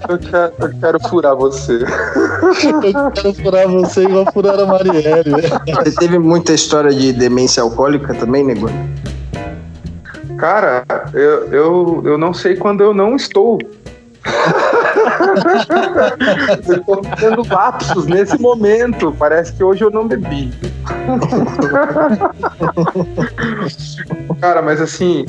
Eu 0.09 0.19
quero, 0.19 0.53
eu 0.59 0.81
quero 0.81 1.01
furar 1.09 1.37
você. 1.37 1.85
Eu 2.95 3.11
quero 3.11 3.35
furar 3.35 3.69
você 3.69 4.05
igual 4.05 4.25
furaram 4.33 4.65
a 4.65 4.67
Marielle, 4.67 5.31
velho. 5.31 5.61
Você 5.85 5.91
teve 5.97 6.19
muita 6.19 6.55
história 6.55 6.91
de 6.91 7.13
demência 7.13 7.63
alcoólica 7.63 8.15
também, 8.15 8.43
nego? 8.43 8.71
Cara, 10.39 10.85
eu, 11.13 11.53
eu, 11.53 12.03
eu 12.07 12.17
não 12.17 12.33
sei 12.33 12.57
quando 12.57 12.81
eu 12.83 12.95
não 12.95 13.17
estou. 13.17 13.59
Eu 16.69 16.77
estou 16.77 17.01
tendo 17.19 17.47
lapsos 17.55 18.07
nesse 18.07 18.39
momento. 18.41 19.13
Parece 19.19 19.53
que 19.53 19.63
hoje 19.65 19.83
eu 19.83 19.91
não 19.91 20.07
bebi. 20.07 20.53
Cara, 24.41 24.63
mas 24.63 24.81
assim, 24.81 25.27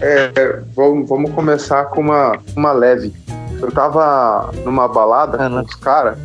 é, 0.00 0.60
vamos, 0.74 1.08
vamos 1.08 1.30
começar 1.32 1.86
com 1.86 2.00
uma, 2.00 2.38
uma 2.56 2.72
leve. 2.72 3.12
Eu 3.60 3.70
tava 3.70 4.50
numa 4.64 4.88
balada 4.88 5.36
Ah, 5.40 5.48
com 5.48 5.54
não. 5.56 5.62
os 5.62 5.74
caras. 5.76 6.18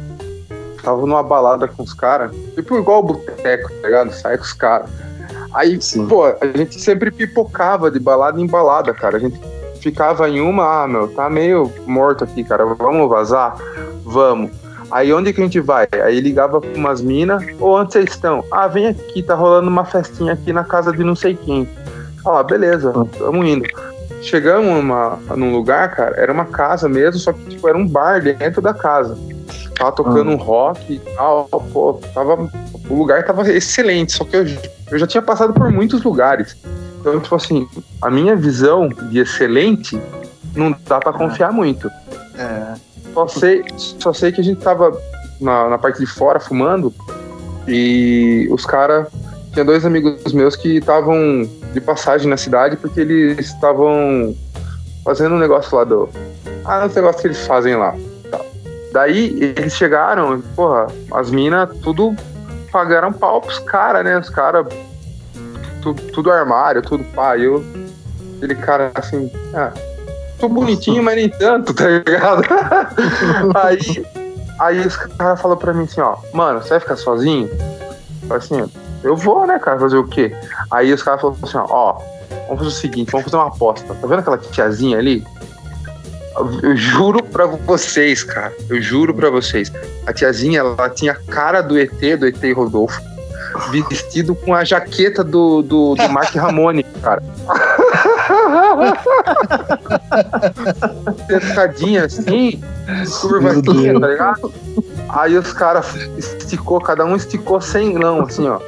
Tava 0.84 1.02
numa 1.02 1.24
balada 1.24 1.68
com 1.68 1.84
os 1.84 1.94
caras. 1.94 2.32
Tipo 2.56 2.78
igual 2.78 3.00
o 3.00 3.04
boteco, 3.04 3.70
tá 3.82 3.88
ligado? 3.88 4.12
Sai 4.14 4.38
com 4.38 4.44
os 4.44 4.54
caras. 4.54 4.90
Aí, 5.54 5.82
Sim. 5.82 6.08
pô, 6.08 6.26
a 6.26 6.46
gente 6.58 6.80
sempre 6.80 7.12
pipocava 7.12 7.90
de 7.90 8.00
balada 8.00 8.40
em 8.40 8.46
balada, 8.48 8.94
cara. 8.94 9.18
A 9.18 9.20
gente 9.20 9.40
ficava 9.82 10.30
em 10.30 10.42
uma, 10.42 10.84
ah, 10.84 10.88
meu, 10.88 11.08
tá 11.08 11.30
meio 11.30 11.72
morto 11.86 12.24
aqui, 12.24 12.44
cara, 12.44 12.66
vamos 12.66 13.10
vazar? 13.10 13.56
Vamos. 14.04 14.52
Aí 14.92 15.14
onde 15.14 15.32
que 15.32 15.42
a 15.42 15.44
gente 15.44 15.60
vai? 15.60 15.88
Aí 16.04 16.20
ligava 16.20 16.60
pra 16.60 16.72
umas 16.76 17.02
minas, 17.02 17.44
ou 17.60 17.80
onde 17.80 17.94
vocês 17.94 18.10
estão? 18.10 18.44
Ah, 18.52 18.68
vem 18.68 18.88
aqui, 18.88 19.22
tá 19.22 19.36
rolando 19.36 19.70
uma 19.70 19.86
festinha 19.86 20.34
aqui 20.34 20.52
na 20.52 20.64
casa 20.64 20.92
de 20.92 21.04
não 21.04 21.16
sei 21.16 21.36
quem. 21.36 21.70
Ah, 22.26 22.42
beleza, 22.42 22.92
tamo 23.18 23.44
indo. 23.46 23.66
Chegamos 24.22 24.74
numa, 24.74 25.18
num 25.36 25.54
lugar, 25.54 25.96
cara, 25.96 26.16
era 26.18 26.34
uma 26.34 26.46
casa 26.46 26.90
mesmo, 26.90 27.20
só 27.20 27.32
que 27.32 27.42
tipo, 27.46 27.68
era 27.68 27.78
um 27.78 27.88
bar 27.88 28.22
dentro 28.22 28.62
da 28.62 28.74
casa. 28.74 29.18
Tava 29.76 29.92
tocando 29.94 30.32
um 30.32 30.36
rock 30.36 30.94
e 30.94 31.00
tal, 31.16 31.48
pô, 31.72 32.02
tava, 32.14 32.50
o 32.90 32.96
lugar 32.96 33.24
tava 33.24 33.50
excelente, 33.50 34.12
só 34.12 34.26
que 34.26 34.36
eu, 34.36 34.46
eu 34.92 35.00
já 35.00 35.08
tinha 35.08 35.22
passado 35.22 35.54
por 35.54 35.72
muitos 35.72 36.04
lugares. 36.04 36.58
Então, 37.10 37.22
tipo 37.22 37.36
assim, 37.36 37.68
a 38.02 38.10
minha 38.10 38.36
visão 38.36 38.88
de 38.88 39.20
excelente 39.20 40.00
não 40.56 40.76
dá 40.88 41.00
para 41.00 41.14
confiar 41.14 41.52
muito. 41.52 41.90
É. 42.38 42.74
Só 43.14 43.28
sei, 43.28 43.64
só 43.78 44.14
sei 44.14 44.32
que 44.32 44.42
a 44.42 44.44
gente 44.44 44.62
tava 44.62 44.96
na, 45.42 45.70
na 45.70 45.78
parte 45.78 46.00
de 46.00 46.06
fora 46.06 46.40
fumando 46.40 46.94
e 47.68 48.48
os 48.52 48.66
caras. 48.66 49.08
Tinha 49.52 49.66
dois 49.66 49.84
amigos 49.84 50.32
meus 50.32 50.56
que 50.56 50.78
estavam 50.78 51.50
de 51.74 51.82
passagem 51.82 52.30
na 52.30 52.38
cidade 52.38 52.78
porque 52.78 53.00
eles 53.00 53.40
estavam 53.40 54.36
fazendo 55.04 55.36
um 55.36 55.40
negócio 55.40 55.76
lá 55.76 55.84
do. 55.84 56.08
Ah, 56.64 56.86
os 56.86 56.94
negócios 56.94 57.22
que 57.22 57.28
eles 57.28 57.48
fazem 57.48 57.76
lá. 57.76 57.96
Daí 58.92 59.54
eles 59.58 59.74
chegaram, 59.76 60.42
porra, 60.56 60.88
as 61.12 61.30
minas 61.32 61.70
tudo 61.80 62.16
pagaram 62.72 63.12
pau 63.12 63.42
pros 63.42 63.60
caras, 63.60 64.04
né? 64.04 64.18
Os 64.20 64.30
caras. 64.30 64.68
Tudo, 65.82 66.02
tudo 66.12 66.32
armário, 66.32 66.82
tudo 66.82 67.04
pá. 67.16 67.38
Eu. 67.38 67.64
Aquele 68.38 68.56
cara 68.56 68.92
assim. 68.96 69.32
Ah, 69.54 69.72
tô 70.40 70.48
bonitinho, 70.48 71.04
mas 71.04 71.16
nem 71.16 71.30
tanto, 71.30 71.74
tá 71.74 71.88
ligado? 71.88 72.44
aí, 73.56 74.06
aí 74.60 74.80
os 74.80 74.96
caras 74.96 75.42
falaram 75.42 75.60
pra 75.60 75.74
mim 75.74 75.84
assim, 75.84 76.02
ó, 76.02 76.18
mano, 76.34 76.62
você 76.62 76.70
vai 76.70 76.80
ficar 76.80 76.96
sozinho? 76.96 77.50
Eu 77.50 78.28
falei 78.28 78.38
assim, 78.38 78.72
eu 79.04 79.16
vou, 79.16 79.46
né, 79.46 79.60
cara, 79.60 79.78
fazer 79.80 79.98
o 79.98 80.08
quê? 80.08 80.34
Aí 80.72 80.94
os 80.94 81.04
caras 81.04 81.22
falaram 81.22 81.40
assim, 81.44 81.58
ó, 81.58 81.66
ó, 81.70 81.94
vamos 82.48 82.60
fazer 82.60 82.68
o 82.68 82.72
seguinte, 82.72 83.12
vamos 83.12 83.26
fazer 83.26 83.38
uma 83.38 83.48
aposta. 83.48 83.94
Tá 83.94 84.08
vendo 84.08 84.20
aquela 84.20 84.38
tiazinha 84.38 84.98
ali? 84.98 85.26
Eu 86.64 86.76
juro 86.78 87.22
pra 87.22 87.46
vocês, 87.46 88.24
cara, 88.24 88.54
eu 88.70 88.82
juro 88.82 89.14
pra 89.14 89.30
vocês. 89.30 89.72
A 90.06 90.14
tiazinha, 90.14 90.60
ela 90.60 90.90
tinha 90.90 91.12
a 91.12 91.16
cara 91.16 91.62
do 91.62 91.78
ET, 91.78 92.00
do 92.18 92.26
ET 92.26 92.42
Rodolfo, 92.56 93.02
vestido 93.90 94.36
com 94.36 94.54
a 94.54 94.64
jaqueta 94.64 95.24
do, 95.24 95.62
do, 95.62 95.96
do 95.96 96.10
Mark 96.10 96.34
Ramone, 96.36 96.84
cara. 97.02 97.24
Sentadinha 101.28 102.06
assim, 102.06 102.62
curvadinha, 103.22 104.00
tá 104.00 104.08
ligado? 104.08 104.54
Aí 105.10 105.38
os 105.38 105.54
caras 105.54 105.96
esticou, 106.18 106.80
cada 106.80 107.06
um 107.06 107.16
esticou 107.16 107.60
sem 107.60 107.94
grão, 107.94 108.22
assim, 108.22 108.48
ó. 108.48 108.60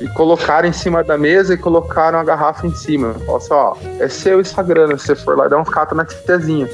E 0.00 0.08
colocaram 0.08 0.66
em 0.66 0.72
cima 0.72 1.04
da 1.04 1.18
mesa 1.18 1.52
e 1.52 1.58
colocaram 1.58 2.18
a 2.18 2.24
garrafa 2.24 2.66
em 2.66 2.74
cima. 2.74 3.14
Falaram 3.26 3.36
assim, 3.36 3.52
ó, 3.52 3.76
é 3.98 4.08
seu 4.08 4.40
Instagram, 4.40 4.96
se 4.96 5.06
você 5.06 5.16
for 5.16 5.36
lá 5.36 5.48
dar 5.48 5.58
uns 5.58 5.68
catas 5.68 5.96
na 5.96 6.06
tiazinha. 6.06 6.68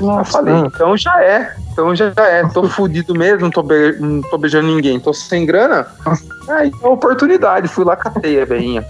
Eu 0.00 0.24
falei, 0.24 0.54
então 0.54 0.96
já 0.96 1.22
é. 1.22 1.54
Então 1.72 1.94
já 1.94 2.12
é. 2.18 2.46
Tô 2.48 2.68
fudido 2.68 3.14
mesmo, 3.14 3.42
não 3.42 3.50
tô, 3.50 3.62
be 3.62 3.96
não 3.98 4.22
tô 4.22 4.38
beijando 4.38 4.68
ninguém, 4.68 4.98
tô 5.00 5.12
sem 5.12 5.44
grana. 5.44 5.86
Aí, 6.48 6.72
é 6.82 6.86
oportunidade, 6.86 7.68
fui 7.68 7.84
lá 7.84 7.96
catei 7.96 8.40
a 8.40 8.44
veinha. 8.44 8.84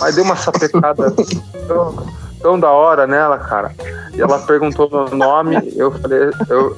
Mas 0.00 0.14
deu 0.14 0.24
uma 0.24 0.36
sapecada 0.36 1.12
tão, 1.66 2.06
tão 2.40 2.60
da 2.60 2.70
hora 2.70 3.06
nela, 3.06 3.38
cara. 3.38 3.72
E 4.14 4.20
ela 4.20 4.38
perguntou 4.40 4.88
meu 4.90 5.16
nome, 5.16 5.72
eu 5.76 5.90
falei, 5.92 6.30
eu, 6.48 6.76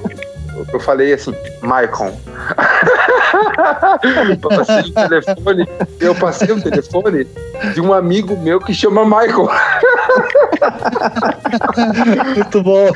eu 0.72 0.80
falei 0.80 1.12
assim, 1.12 1.34
Maicon. 1.62 2.12
passei 4.48 4.80
o 4.80 4.92
telefone, 4.94 5.68
eu 6.00 6.14
passei 6.14 6.52
o 6.52 6.62
telefone 6.62 7.26
de 7.74 7.80
um 7.80 7.92
amigo 7.92 8.36
meu 8.36 8.60
que 8.60 8.72
chama 8.74 9.04
Michael. 9.04 9.48
Muito 12.34 12.62
bom. 12.62 12.90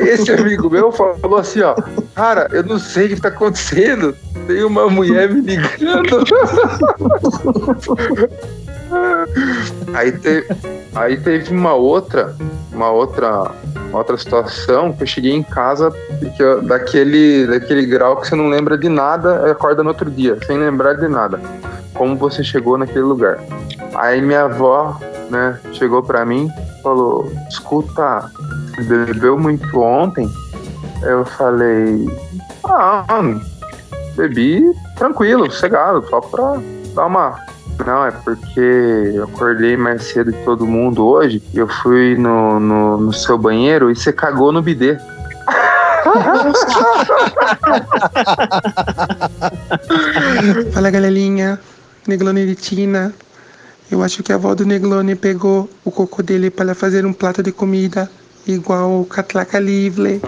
Esse 0.00 0.32
amigo 0.32 0.70
meu 0.70 0.90
falou 0.92 1.38
assim, 1.38 1.60
ó, 1.62 1.74
cara, 2.14 2.48
eu 2.52 2.62
não 2.62 2.78
sei 2.78 3.06
o 3.06 3.08
que 3.10 3.20
tá 3.20 3.28
acontecendo. 3.28 4.14
Tem 4.46 4.64
uma 4.64 4.88
mulher 4.88 5.28
me 5.30 5.40
ligando. 5.40 6.24
aí, 9.94 10.12
teve, 10.12 10.48
aí 10.94 11.16
teve 11.16 11.54
uma 11.54 11.74
outra, 11.74 12.34
uma 12.72 12.90
outra, 12.90 13.50
uma 13.88 13.98
outra 13.98 14.16
situação 14.16 14.92
que 14.92 15.02
eu 15.02 15.06
cheguei 15.06 15.32
em 15.32 15.42
casa 15.42 15.92
que 16.36 16.42
eu, 16.42 16.62
daquele, 16.62 17.46
daquele 17.46 17.86
grau 17.86 18.16
que 18.16 18.28
você 18.28 18.34
não 18.34 18.48
lembra 18.48 18.76
de 18.76 18.88
nada 18.88 19.50
acorda 19.50 19.82
no 19.82 19.90
outro 19.90 20.10
dia, 20.10 20.36
sem 20.46 20.58
lembrar 20.58 20.94
de 20.94 21.08
nada. 21.08 21.40
Como 21.94 22.16
você 22.16 22.42
chegou 22.42 22.78
naquele 22.78 23.04
lugar. 23.04 23.38
Aí 23.94 24.20
minha 24.22 24.44
avó, 24.44 24.98
né, 25.28 25.58
chegou 25.72 26.02
pra 26.02 26.24
mim 26.24 26.50
falou, 26.82 27.30
escuta, 27.48 28.30
você 28.74 28.82
bebeu 28.82 29.38
muito 29.38 29.80
ontem? 29.80 30.30
Eu 31.02 31.24
falei, 31.24 32.06
ah, 32.64 33.04
bebi 34.16 34.62
tranquilo, 34.96 35.50
sossegado, 35.50 36.06
só 36.08 36.20
pra 36.20 36.60
dar 36.94 37.06
uma 37.06 37.38
não, 37.86 38.04
é 38.04 38.10
porque 38.10 39.12
eu 39.14 39.22
acordei 39.24 39.76
mais 39.76 40.04
cedo 40.04 40.32
que 40.32 40.44
todo 40.44 40.66
mundo 40.66 41.06
hoje. 41.06 41.42
Eu 41.54 41.66
fui 41.66 42.14
no, 42.16 42.60
no, 42.60 42.98
no 42.98 43.12
seu 43.12 43.38
banheiro 43.38 43.90
e 43.90 43.96
você 43.96 44.12
cagou 44.12 44.52
no 44.52 44.62
bidê. 44.62 44.96
Fala 50.72 50.90
galerinha, 50.90 51.58
Neglone 52.06 52.44
Litina. 52.44 53.12
Eu 53.90 54.02
acho 54.02 54.22
que 54.22 54.32
a 54.32 54.36
avó 54.36 54.54
do 54.54 54.64
Neglone 54.64 55.16
pegou 55.16 55.68
o 55.84 55.90
cocô 55.90 56.22
dele 56.22 56.50
para 56.50 56.74
fazer 56.74 57.04
um 57.04 57.12
prato 57.12 57.42
de 57.42 57.50
comida 57.50 58.08
igual 58.46 59.00
o 59.00 59.04
Catlaca 59.04 59.58
Livre. 59.58 60.20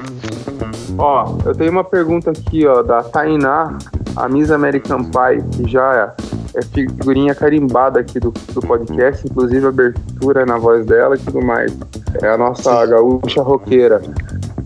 Ó, 0.99 1.39
eu 1.45 1.55
tenho 1.55 1.71
uma 1.71 1.85
pergunta 1.85 2.31
aqui, 2.31 2.67
ó, 2.67 2.83
da 2.83 3.03
Tainá, 3.03 3.79
a 4.17 4.29
Miss 4.29 4.51
American 4.51 5.05
Pie, 5.05 5.43
que 5.53 5.71
já 5.71 6.15
é 6.55 6.63
figurinha 6.63 7.35
carimbada 7.35 8.01
aqui 8.01 8.21
do, 8.21 8.33
do 8.53 8.61
podcast, 8.61 9.27
inclusive 9.27 9.67
abertura 9.67 10.45
na 10.45 10.59
voz 10.59 10.85
dela 10.85 11.15
e 11.15 11.19
tudo 11.19 11.41
mais. 11.41 11.73
É 12.21 12.29
a 12.29 12.37
nossa 12.37 12.85
gaúcha 12.87 13.43
roqueira. 13.43 14.03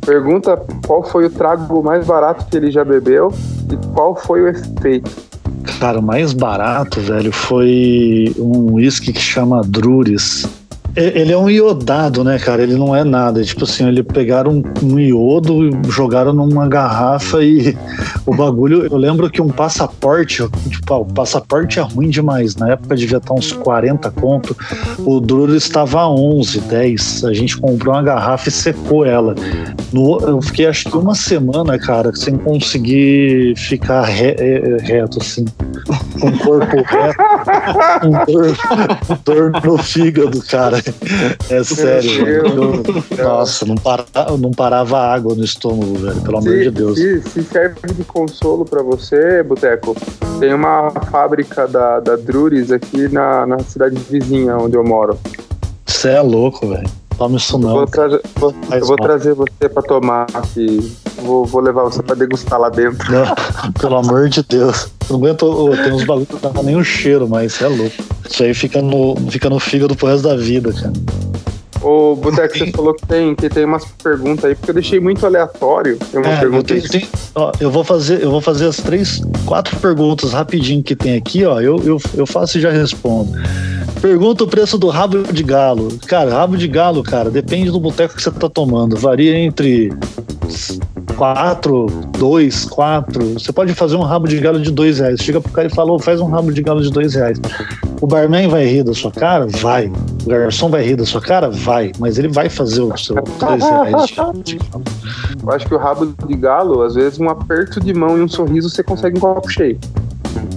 Pergunta 0.04 0.60
qual 0.86 1.04
foi 1.04 1.26
o 1.26 1.30
trago 1.30 1.82
mais 1.82 2.06
barato 2.06 2.46
que 2.46 2.56
ele 2.56 2.70
já 2.70 2.84
bebeu 2.84 3.32
e 3.70 3.94
qual 3.94 4.16
foi 4.16 4.42
o 4.42 4.48
efeito. 4.48 5.25
Cara, 5.78 6.00
o 6.00 6.02
mais 6.02 6.32
barato, 6.32 7.00
velho, 7.00 7.30
foi 7.30 8.34
um 8.38 8.74
whisky 8.74 9.12
que 9.12 9.20
chama 9.20 9.62
Druris. 9.62 10.46
Ele 10.96 11.30
é 11.30 11.36
um 11.36 11.50
iodado, 11.50 12.24
né, 12.24 12.38
cara? 12.38 12.62
Ele 12.62 12.74
não 12.74 12.96
é 12.96 13.04
nada. 13.04 13.42
Tipo 13.44 13.64
assim, 13.64 13.86
ele 13.86 14.02
pegaram 14.02 14.62
um, 14.82 14.98
iodo 14.98 15.70
jogaram 15.90 16.32
numa 16.32 16.66
garrafa 16.66 17.44
e 17.44 17.76
o 18.24 18.34
bagulho. 18.34 18.86
Eu 18.86 18.96
lembro 18.96 19.28
que 19.28 19.42
um 19.42 19.48
passaporte, 19.48 20.42
tipo, 20.70 20.94
ah, 20.94 20.98
o 20.98 21.04
passaporte 21.04 21.78
é 21.78 21.82
ruim 21.82 22.08
demais. 22.08 22.56
Na 22.56 22.70
época 22.70 22.96
devia 22.96 23.18
estar 23.18 23.34
uns 23.34 23.52
40 23.52 24.10
conto. 24.12 24.56
O 25.04 25.20
Druro 25.20 25.54
estava 25.54 26.00
a 26.00 26.10
11, 26.10 26.60
10. 26.60 27.24
A 27.26 27.34
gente 27.34 27.58
comprou 27.58 27.94
uma 27.94 28.02
garrafa 28.02 28.48
e 28.48 28.52
secou 28.52 29.04
ela. 29.04 29.34
No, 29.92 30.18
eu 30.20 30.40
fiquei 30.40 30.66
acho 30.66 30.88
que 30.90 30.96
uma 30.96 31.14
semana, 31.14 31.78
cara, 31.78 32.10
sem 32.14 32.38
conseguir 32.38 33.54
ficar 33.56 34.02
re, 34.04 34.34
reto, 34.80 35.18
assim. 35.20 35.44
Com 36.18 36.28
o 36.28 36.38
corpo 36.38 36.76
reto. 36.76 37.35
Com 38.00 38.10
dor, 38.32 38.56
dor 39.24 39.64
no 39.64 39.78
fígado, 39.78 40.42
cara. 40.42 40.82
É 41.48 41.64
sério. 41.64 42.26
Eu, 42.26 43.24
nossa, 43.24 43.64
não 43.64 43.76
parava, 43.76 44.36
não 44.36 44.50
parava 44.50 44.98
água 44.98 45.34
no 45.34 45.44
estômago, 45.44 45.94
velho, 45.94 46.20
pelo 46.22 46.42
se, 46.42 46.48
amor 46.48 46.62
de 46.62 46.70
Deus. 46.70 46.98
Se, 46.98 47.22
se 47.22 47.42
serve 47.44 47.92
de 47.92 48.04
consolo 48.04 48.64
para 48.64 48.82
você, 48.82 49.42
Boteco, 49.42 49.96
tem 50.40 50.52
uma 50.52 50.90
fábrica 51.10 51.66
da, 51.68 52.00
da 52.00 52.16
Druris 52.16 52.70
aqui 52.70 53.08
na, 53.08 53.46
na 53.46 53.58
cidade 53.60 53.96
vizinha 54.10 54.56
onde 54.56 54.76
eu 54.76 54.84
moro. 54.84 55.18
Você 55.86 56.10
é 56.10 56.20
louco, 56.20 56.68
velho. 56.68 56.88
Toma 57.16 57.36
isso 57.36 57.58
não. 57.58 57.70
Eu 57.70 57.76
vou, 57.76 57.86
trazer, 57.86 58.20
vou, 58.36 58.54
eu 58.70 58.86
vou 58.86 58.96
trazer 58.96 59.34
você 59.34 59.68
para 59.68 59.82
tomar 59.82 60.26
aqui. 60.34 60.96
Vou, 61.22 61.46
vou 61.46 61.62
levar 61.62 61.84
você 61.84 62.02
para 62.02 62.14
degustar 62.14 62.60
lá 62.60 62.68
dentro. 62.68 63.10
Não, 63.10 63.72
pelo 63.80 63.96
amor 63.96 64.28
de 64.28 64.42
Deus. 64.42 64.90
Não 65.08 65.16
aguento, 65.16 65.42
oh, 65.44 65.70
tem 65.76 65.92
uns 65.92 66.04
bagulho 66.04 66.26
que 66.26 66.34
não 66.44 66.52
dá 66.52 66.62
nem 66.62 66.76
o 66.76 66.82
cheiro, 66.84 67.28
mas 67.28 67.52
isso 67.52 67.64
é 67.64 67.68
louco. 67.68 67.94
Isso 68.28 68.42
aí 68.42 68.52
fica 68.54 68.82
no, 68.82 69.14
fica 69.30 69.48
no 69.48 69.58
fígado 69.60 69.94
pro 69.94 70.08
resto 70.08 70.24
da 70.28 70.36
vida, 70.36 70.72
cara. 70.72 70.92
Ô, 71.82 72.16
Boteco, 72.16 72.58
você 72.58 72.72
falou 72.72 72.94
que 72.94 73.06
tem, 73.06 73.34
que 73.36 73.48
tem 73.48 73.64
umas 73.64 73.84
perguntas 74.02 74.44
aí, 74.46 74.54
porque 74.56 74.70
eu 74.70 74.74
deixei 74.74 74.98
muito 74.98 75.24
aleatório. 75.24 75.96
Tem 76.10 76.20
uma 76.20 76.30
É, 76.30 76.34
eu, 76.34 76.40
pergunta 76.40 76.74
tenho- 76.74 76.88
tenho- 76.88 77.06
ó, 77.34 77.52
eu 77.60 77.70
vou 77.70 77.84
fazer, 77.84 78.22
eu 78.24 78.30
vou 78.30 78.40
fazer 78.40 78.66
as 78.66 78.78
três, 78.78 79.20
quatro 79.44 79.76
perguntas 79.76 80.32
rapidinho 80.32 80.82
que 80.82 80.96
tem 80.96 81.14
aqui, 81.16 81.44
ó. 81.44 81.60
Eu, 81.60 81.80
eu, 81.84 82.00
eu 82.14 82.26
faço 82.26 82.58
e 82.58 82.60
já 82.60 82.70
respondo. 82.72 83.30
Pergunta 84.00 84.42
o 84.42 84.48
preço 84.48 84.76
do 84.76 84.88
rabo 84.88 85.22
de 85.32 85.42
galo. 85.44 85.96
Cara, 86.08 86.30
rabo 86.34 86.56
de 86.56 86.66
galo, 86.66 87.02
cara, 87.04 87.30
depende 87.30 87.70
do 87.70 87.78
boteco 87.78 88.16
que 88.16 88.22
você 88.22 88.30
tá 88.32 88.48
tomando. 88.48 88.96
Varia 88.96 89.38
entre 89.38 89.92
4, 91.14 91.86
2, 92.18 92.64
4. 92.66 93.32
Você 93.34 93.52
pode 93.52 93.74
fazer 93.74 93.96
um 93.96 94.02
rabo 94.02 94.26
de 94.26 94.38
galo 94.38 94.60
de 94.60 94.70
2 94.70 94.98
reais. 94.98 95.20
Chega 95.20 95.40
pro 95.40 95.52
cara 95.52 95.68
e 95.68 95.70
fala, 95.70 95.92
oh, 95.92 95.98
faz 95.98 96.20
um 96.20 96.26
rabo 96.26 96.52
de 96.52 96.62
galo 96.62 96.82
de 96.82 96.90
2 96.90 97.14
reais. 97.14 97.40
O 98.00 98.06
barman 98.06 98.48
vai 98.48 98.66
rir 98.66 98.82
da 98.82 98.92
sua 98.92 99.10
cara? 99.10 99.46
Vai. 99.46 99.90
O 100.24 100.28
garçom 100.28 100.68
vai 100.68 100.82
rir 100.82 100.96
da 100.96 101.06
sua 101.06 101.20
cara? 101.20 101.50
Vai. 101.50 101.92
Mas 101.98 102.18
ele 102.18 102.28
vai 102.28 102.48
fazer 102.48 102.82
o 102.82 102.96
seu 102.96 103.16
2 103.16 103.62
reais. 103.62 104.16
Eu 105.42 105.52
acho 105.52 105.66
que 105.66 105.74
o 105.74 105.78
rabo 105.78 106.12
de 106.26 106.36
galo, 106.36 106.82
às 106.82 106.94
vezes, 106.94 107.18
um 107.18 107.28
aperto 107.28 107.80
de 107.80 107.94
mão 107.94 108.18
e 108.18 108.22
um 108.22 108.28
sorriso 108.28 108.68
você 108.68 108.82
consegue 108.82 109.16
um 109.16 109.20
copo 109.20 109.48
cheio. 109.48 109.78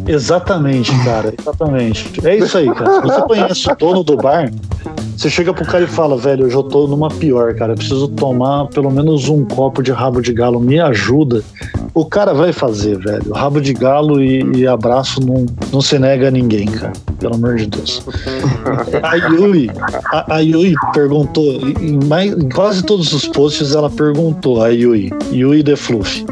Exatamente, 0.07 0.91
cara. 1.03 1.33
Exatamente. 1.39 2.27
É 2.27 2.35
isso 2.35 2.57
aí, 2.57 2.73
cara. 2.73 2.95
Se 2.95 3.01
você 3.01 3.21
conhece 3.21 3.71
o 3.71 3.75
dono 3.75 4.03
do 4.03 4.17
bar, 4.17 4.51
você 5.19 5.29
chega 5.29 5.53
pro 5.53 5.65
cara 5.65 5.83
e 5.83 5.87
fala, 5.87 6.15
velho, 6.15 6.45
eu 6.45 6.49
já 6.49 6.63
tô 6.63 6.87
numa 6.87 7.09
pior, 7.09 7.53
cara. 7.53 7.73
Eu 7.73 7.75
preciso 7.75 8.07
tomar 8.07 8.67
pelo 8.67 8.89
menos 8.89 9.27
um 9.27 9.43
copo 9.43 9.83
de 9.83 9.91
rabo 9.91 10.21
de 10.21 10.31
galo, 10.31 10.61
me 10.61 10.79
ajuda. 10.79 11.43
O 11.93 12.05
cara 12.05 12.33
vai 12.33 12.53
fazer, 12.53 12.97
velho. 12.97 13.33
Rabo 13.33 13.59
de 13.59 13.73
galo 13.73 14.23
e, 14.23 14.41
e 14.55 14.65
abraço 14.65 15.19
não, 15.19 15.45
não 15.73 15.81
se 15.81 15.99
nega 15.99 16.29
a 16.29 16.31
ninguém, 16.31 16.67
cara. 16.67 16.93
Pelo 17.19 17.35
amor 17.35 17.57
de 17.57 17.65
Deus. 17.65 18.01
A 19.03 19.15
Yui, 19.15 19.69
a, 20.05 20.35
a 20.35 20.39
Yui 20.39 20.73
perguntou, 20.93 21.43
em, 21.43 21.99
mais, 22.05 22.31
em 22.31 22.47
quase 22.47 22.81
todos 22.81 23.11
os 23.11 23.27
posts 23.27 23.75
ela 23.75 23.89
perguntou, 23.89 24.63
a 24.63 24.69
Yui, 24.69 25.09
Yui 25.33 25.61
The 25.61 25.75
Fluff. 25.75 26.25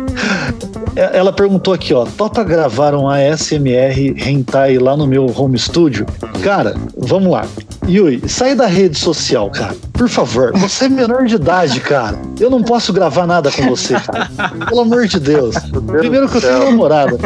Ela 0.95 1.33
perguntou 1.33 1.73
aqui, 1.73 1.93
ó, 1.93 2.05
topa 2.05 2.41
gravar 2.41 2.95
um 2.95 3.09
ASMR 3.09 4.15
hentai 4.17 4.77
lá 4.77 4.95
no 4.95 5.05
meu 5.05 5.25
home 5.37 5.59
studio? 5.59 6.05
Cara, 6.41 6.73
vamos 6.97 7.29
lá. 7.29 7.45
Yui, 7.87 8.21
sai 8.27 8.53
da 8.53 8.65
rede 8.65 8.97
social, 8.97 9.49
cara. 9.49 9.75
Por 9.93 10.09
favor. 10.09 10.51
Você 10.57 10.85
é 10.85 10.89
menor 10.89 11.25
de 11.25 11.35
idade, 11.35 11.79
cara. 11.79 12.19
Eu 12.39 12.49
não 12.49 12.61
posso 12.61 12.91
gravar 12.91 13.25
nada 13.25 13.49
com 13.49 13.63
você, 13.69 13.93
cara. 13.93 14.29
Pelo 14.67 14.81
amor 14.81 15.07
de 15.07 15.19
Deus. 15.19 15.55
Primeiro 15.97 16.27
que 16.27 16.37
eu 16.37 16.41
tenho 16.41 16.65
namorada. 16.65 17.17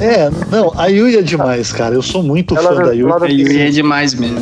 É, 0.00 0.30
não, 0.50 0.72
a 0.76 0.86
Yui 0.86 1.16
é 1.16 1.22
demais, 1.22 1.72
cara. 1.72 1.94
Eu 1.94 2.02
sou 2.02 2.22
muito 2.22 2.56
ela, 2.56 2.74
fã 2.74 2.82
da 2.82 2.92
Yui. 2.92 3.10
A 3.10 3.26
Yui 3.26 3.60
é 3.60 3.70
demais 3.70 4.14
mesmo. 4.14 4.38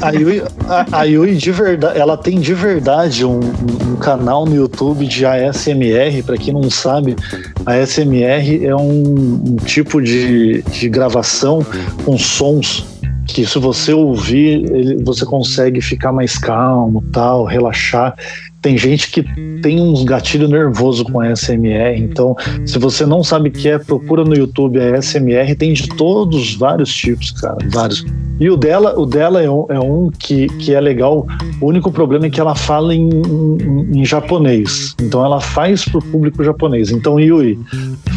A 0.00 0.10
Yui, 0.10 0.42
a, 0.68 1.00
a 1.00 1.04
Yui 1.04 1.34
de 1.34 1.52
verdade, 1.52 1.98
ela 1.98 2.16
tem 2.16 2.40
de 2.40 2.54
verdade 2.54 3.24
um, 3.24 3.40
um 3.40 3.96
canal 3.96 4.46
no 4.46 4.54
YouTube 4.54 5.06
de 5.06 5.26
ASMR, 5.26 6.22
para 6.24 6.36
quem 6.36 6.54
não 6.54 6.70
sabe, 6.70 7.16
a 7.64 7.74
ASMR 7.74 8.64
é 8.64 8.74
um, 8.74 9.42
um 9.46 9.56
tipo 9.64 10.00
de, 10.00 10.62
de 10.62 10.88
gravação 10.88 11.64
com 12.04 12.16
sons 12.16 12.95
que 13.26 13.44
se 13.44 13.58
você 13.58 13.92
ouvir, 13.92 14.64
ele, 14.72 15.02
você 15.02 15.24
consegue 15.24 15.80
ficar 15.80 16.12
mais 16.12 16.38
calmo, 16.38 17.02
tal, 17.12 17.44
relaxar. 17.44 18.14
Tem 18.62 18.76
gente 18.78 19.10
que 19.10 19.22
tem 19.60 19.80
uns 19.80 20.02
gatilhos 20.02 20.50
nervoso 20.50 21.04
com 21.04 21.20
a 21.20 21.34
SMR, 21.36 21.98
então 21.98 22.34
se 22.64 22.78
você 22.78 23.06
não 23.06 23.22
sabe 23.22 23.48
o 23.48 23.52
que 23.52 23.68
é, 23.68 23.78
procura 23.78 24.24
no 24.24 24.34
YouTube 24.34 24.80
a 24.80 25.00
SMR, 25.00 25.54
tem 25.56 25.72
de 25.72 25.88
todos 25.88 26.54
vários 26.54 26.92
tipos, 26.92 27.30
cara, 27.32 27.58
vários. 27.70 28.04
E 28.40 28.50
o 28.50 28.56
dela, 28.56 28.98
o 28.98 29.06
dela 29.06 29.40
é 29.40 29.50
um, 29.50 29.66
é 29.70 29.80
um 29.80 30.10
que, 30.10 30.46
que 30.58 30.74
é 30.74 30.80
legal. 30.80 31.26
O 31.60 31.66
único 31.66 31.90
problema 31.90 32.26
é 32.26 32.30
que 32.30 32.40
ela 32.40 32.54
fala 32.54 32.94
em, 32.94 33.08
em, 33.08 34.00
em 34.00 34.04
japonês. 34.04 34.94
Então 35.00 35.24
ela 35.24 35.40
faz 35.40 35.84
pro 35.84 36.02
público 36.02 36.44
japonês. 36.44 36.90
Então, 36.90 37.18
Yui, 37.18 37.58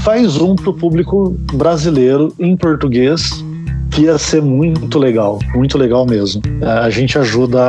faz 0.03 0.35
um 0.37 0.55
pro 0.55 0.73
público 0.73 1.37
brasileiro 1.53 2.33
em 2.37 2.57
português 2.57 3.43
que 3.91 4.03
ia 4.03 4.17
ser 4.17 4.41
muito 4.41 4.97
legal, 4.99 5.39
muito 5.53 5.77
legal 5.77 6.05
mesmo. 6.05 6.41
A 6.83 6.89
gente 6.89 7.17
ajuda 7.17 7.61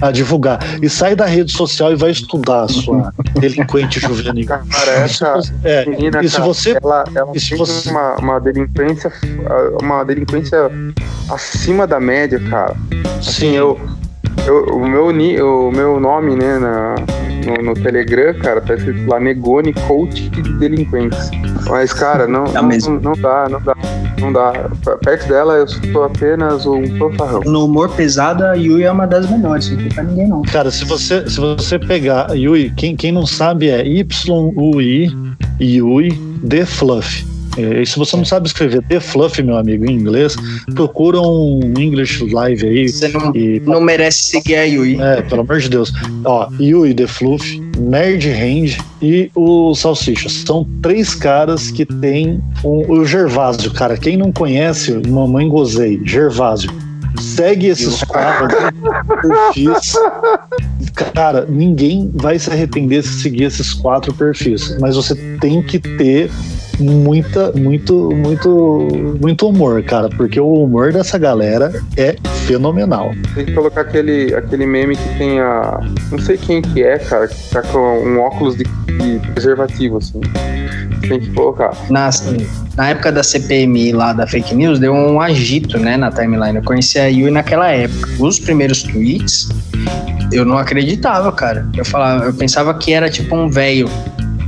a, 0.00 0.08
a, 0.08 0.10
divulgar. 0.10 0.58
E 0.82 0.88
sai 0.88 1.14
da 1.14 1.26
rede 1.26 1.52
social 1.52 1.92
e 1.92 1.96
vai 1.96 2.10
estudar 2.10 2.62
a 2.62 2.68
sua 2.68 3.12
delinquente 3.38 4.00
juvenil. 4.00 4.46
Cara, 4.46 4.92
essa 4.92 5.40
é, 5.64 5.86
menina, 5.86 6.22
e 6.22 6.28
se 6.28 6.36
cara, 6.36 6.46
você, 6.46 6.78
ela, 6.82 7.04
ela 7.14 7.32
e 7.34 7.40
se 7.40 7.50
tem 7.50 7.58
você- 7.58 7.90
uma, 7.90 8.14
uma 8.16 8.38
delinquência 8.38 9.12
uma 9.82 10.04
delinquência 10.04 10.70
acima 11.28 11.86
da 11.86 12.00
média, 12.00 12.40
cara. 12.48 12.74
Assim, 13.18 13.54
eu, 13.54 13.78
eu 14.48 14.64
o 14.76 14.88
meu 14.88 15.10
ni- 15.12 15.40
o 15.40 15.70
meu 15.70 16.00
nome, 16.00 16.34
né, 16.34 16.58
na, 16.58 16.94
no, 17.46 17.62
no 17.62 17.74
Telegram, 17.74 18.34
cara, 18.34 18.60
tá 18.60 18.74
escrito 18.74 19.06
lá 19.08 19.20
Negone 19.20 19.72
Coach 19.86 20.28
de 20.30 20.42
Delinquentes. 20.54 21.30
Mas, 21.68 21.92
cara, 21.92 22.26
não, 22.26 22.44
Tá 22.44 22.62
não, 22.62 22.68
mesmo. 22.68 22.98
não 23.00 23.12
dá, 23.12 23.48
não 23.48 23.60
dá, 23.60 23.74
não 24.20 24.32
dá. 24.32 24.52
Perto 25.04 25.28
dela 25.28 25.54
eu 25.54 25.68
sou 25.68 26.04
apenas 26.04 26.64
um 26.66 26.82
fanfarrão. 26.98 27.40
No 27.44 27.66
humor 27.66 27.90
pesado, 27.90 28.44
a 28.44 28.54
Yui 28.54 28.82
é 28.84 28.90
uma 28.90 29.06
das 29.06 29.30
melhores. 29.30 29.70
Não 29.70 29.76
tem 29.78 29.88
pra 29.90 30.02
ninguém, 30.04 30.28
não. 30.28 30.42
Cara, 30.42 30.70
se 30.70 30.84
você, 30.84 31.28
se 31.28 31.38
você 31.38 31.78
pegar 31.78 32.34
Yui, 32.34 32.72
quem, 32.76 32.96
quem 32.96 33.12
não 33.12 33.26
sabe 33.26 33.68
é 33.68 33.86
Y-U-I, 33.86 35.12
Yui, 35.60 36.12
The 36.48 36.64
Fluff. 36.64 37.26
É, 37.58 37.82
E 37.82 37.86
se 37.86 37.98
você 37.98 38.16
não 38.16 38.24
sabe 38.24 38.46
escrever 38.46 38.82
The 38.82 39.00
Fluff, 39.00 39.42
meu 39.42 39.56
amigo, 39.56 39.84
em 39.84 39.94
inglês, 39.94 40.36
procura 40.74 41.20
um 41.20 41.60
English 41.78 42.24
Live 42.32 42.66
aí. 42.66 42.88
Você 42.88 43.08
não, 43.08 43.34
E, 43.34 43.60
não 43.66 43.80
merece 43.80 44.24
seguir 44.24 44.56
a 44.56 44.62
Yui. 44.62 45.00
é, 45.00 45.22
pelo 45.22 45.40
amor 45.42 45.58
de 45.60 45.68
Deus. 45.68 45.92
Ó, 46.24 46.48
Yui 46.60 46.94
The 46.94 47.06
Fluff, 47.06 47.60
Nerd 47.78 48.28
Hand 48.28 48.78
e 49.02 49.30
o 49.34 49.74
Salsicha. 49.74 50.28
São 50.28 50.66
três 50.82 51.14
caras 51.14 51.70
que 51.70 51.84
tem 51.84 52.40
um- 52.64 52.90
o 52.92 53.04
Gervásio, 53.04 53.70
cara. 53.72 53.96
Quem 53.96 54.16
não 54.16 54.30
conhece, 54.32 54.92
Mamãe 55.08 55.48
Gozei, 55.48 56.00
Gervásio. 56.04 56.70
Segue 57.20 57.66
esses 57.68 58.02
quatro 58.04 58.48
perfis. 59.20 59.92
Cara, 61.14 61.46
ninguém 61.48 62.10
vai 62.14 62.38
se 62.38 62.50
arrepender 62.50 63.02
se 63.02 63.20
seguir 63.22 63.44
esses 63.44 63.72
quatro 63.72 64.12
perfis, 64.12 64.76
mas 64.80 64.94
você 64.96 65.14
tem 65.40 65.62
que 65.62 65.78
ter 65.78 66.30
muita, 66.78 67.52
muito, 67.52 68.10
muito, 68.14 68.88
muito 69.20 69.48
humor, 69.48 69.82
cara, 69.82 70.08
porque 70.08 70.40
o 70.40 70.52
humor 70.52 70.92
dessa 70.92 71.18
galera 71.18 71.72
é 71.96 72.16
fenomenal. 72.46 73.12
Tem 73.34 73.46
que 73.46 73.52
colocar 73.52 73.82
aquele, 73.82 74.34
aquele 74.34 74.66
meme 74.66 74.96
que 74.96 75.18
tem 75.18 75.40
a. 75.40 75.80
Não 76.10 76.18
sei 76.18 76.36
quem 76.36 76.62
que 76.62 76.82
é, 76.82 76.98
cara, 76.98 77.28
que 77.28 77.50
tá 77.50 77.62
com 77.62 77.78
um 77.78 78.20
óculos 78.20 78.56
de, 78.56 78.64
de 78.64 79.18
preservativo, 79.32 79.98
assim. 79.98 80.20
Tem 81.08 81.20
que 81.20 81.30
colocar. 81.32 81.74
Na, 81.90 82.10
na 82.76 82.90
época 82.90 83.12
da 83.12 83.22
CPMI 83.22 83.92
lá 83.92 84.12
da 84.12 84.26
fake 84.26 84.54
news, 84.54 84.78
deu 84.78 84.92
um 84.92 85.20
agito, 85.20 85.78
né, 85.78 85.96
na 85.96 86.10
timeline. 86.10 86.56
Eu 86.56 86.62
conheci 86.62 86.98
a 86.98 87.06
Yui 87.06 87.30
naquela 87.30 87.70
época. 87.70 88.08
Os 88.18 88.38
primeiros 88.38 88.82
tweets, 88.82 89.48
eu 90.32 90.44
não 90.44 90.58
acreditava, 90.58 91.32
cara. 91.32 91.66
Eu 91.76 91.84
falava, 91.84 92.24
eu 92.26 92.34
pensava 92.34 92.74
que 92.74 92.92
era 92.92 93.08
tipo 93.08 93.34
um 93.34 93.48
velho. 93.48 93.88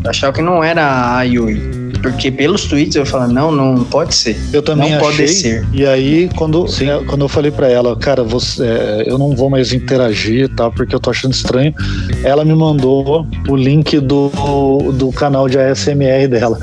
Eu 0.04 0.10
achava 0.10 0.32
que 0.32 0.42
não 0.42 0.62
era 0.62 1.16
a 1.16 1.22
Yui. 1.22 1.79
Porque 2.02 2.30
pelos 2.30 2.64
tweets 2.64 2.96
eu 2.96 3.06
falava, 3.06 3.32
não, 3.32 3.52
não 3.52 3.84
pode 3.84 4.14
ser. 4.14 4.36
Eu 4.52 4.62
também 4.62 4.90
Não 4.90 4.98
achei. 4.98 5.16
pode 5.26 5.28
ser. 5.28 5.66
E 5.72 5.86
aí, 5.86 6.28
quando, 6.36 6.64
é, 6.66 7.04
quando 7.04 7.22
eu 7.22 7.28
falei 7.28 7.50
pra 7.50 7.68
ela, 7.68 7.96
cara, 7.96 8.22
você, 8.22 8.64
é, 8.64 9.04
eu 9.06 9.18
não 9.18 9.34
vou 9.34 9.50
mais 9.50 9.72
interagir, 9.72 10.48
tá? 10.54 10.70
Porque 10.70 10.94
eu 10.94 11.00
tô 11.00 11.10
achando 11.10 11.32
estranho. 11.32 11.74
Ela 12.24 12.44
me 12.44 12.54
mandou 12.54 13.26
o 13.48 13.56
link 13.56 13.98
do, 14.00 14.30
do 14.92 15.12
canal 15.12 15.48
de 15.48 15.58
ASMR 15.58 16.28
dela. 16.28 16.58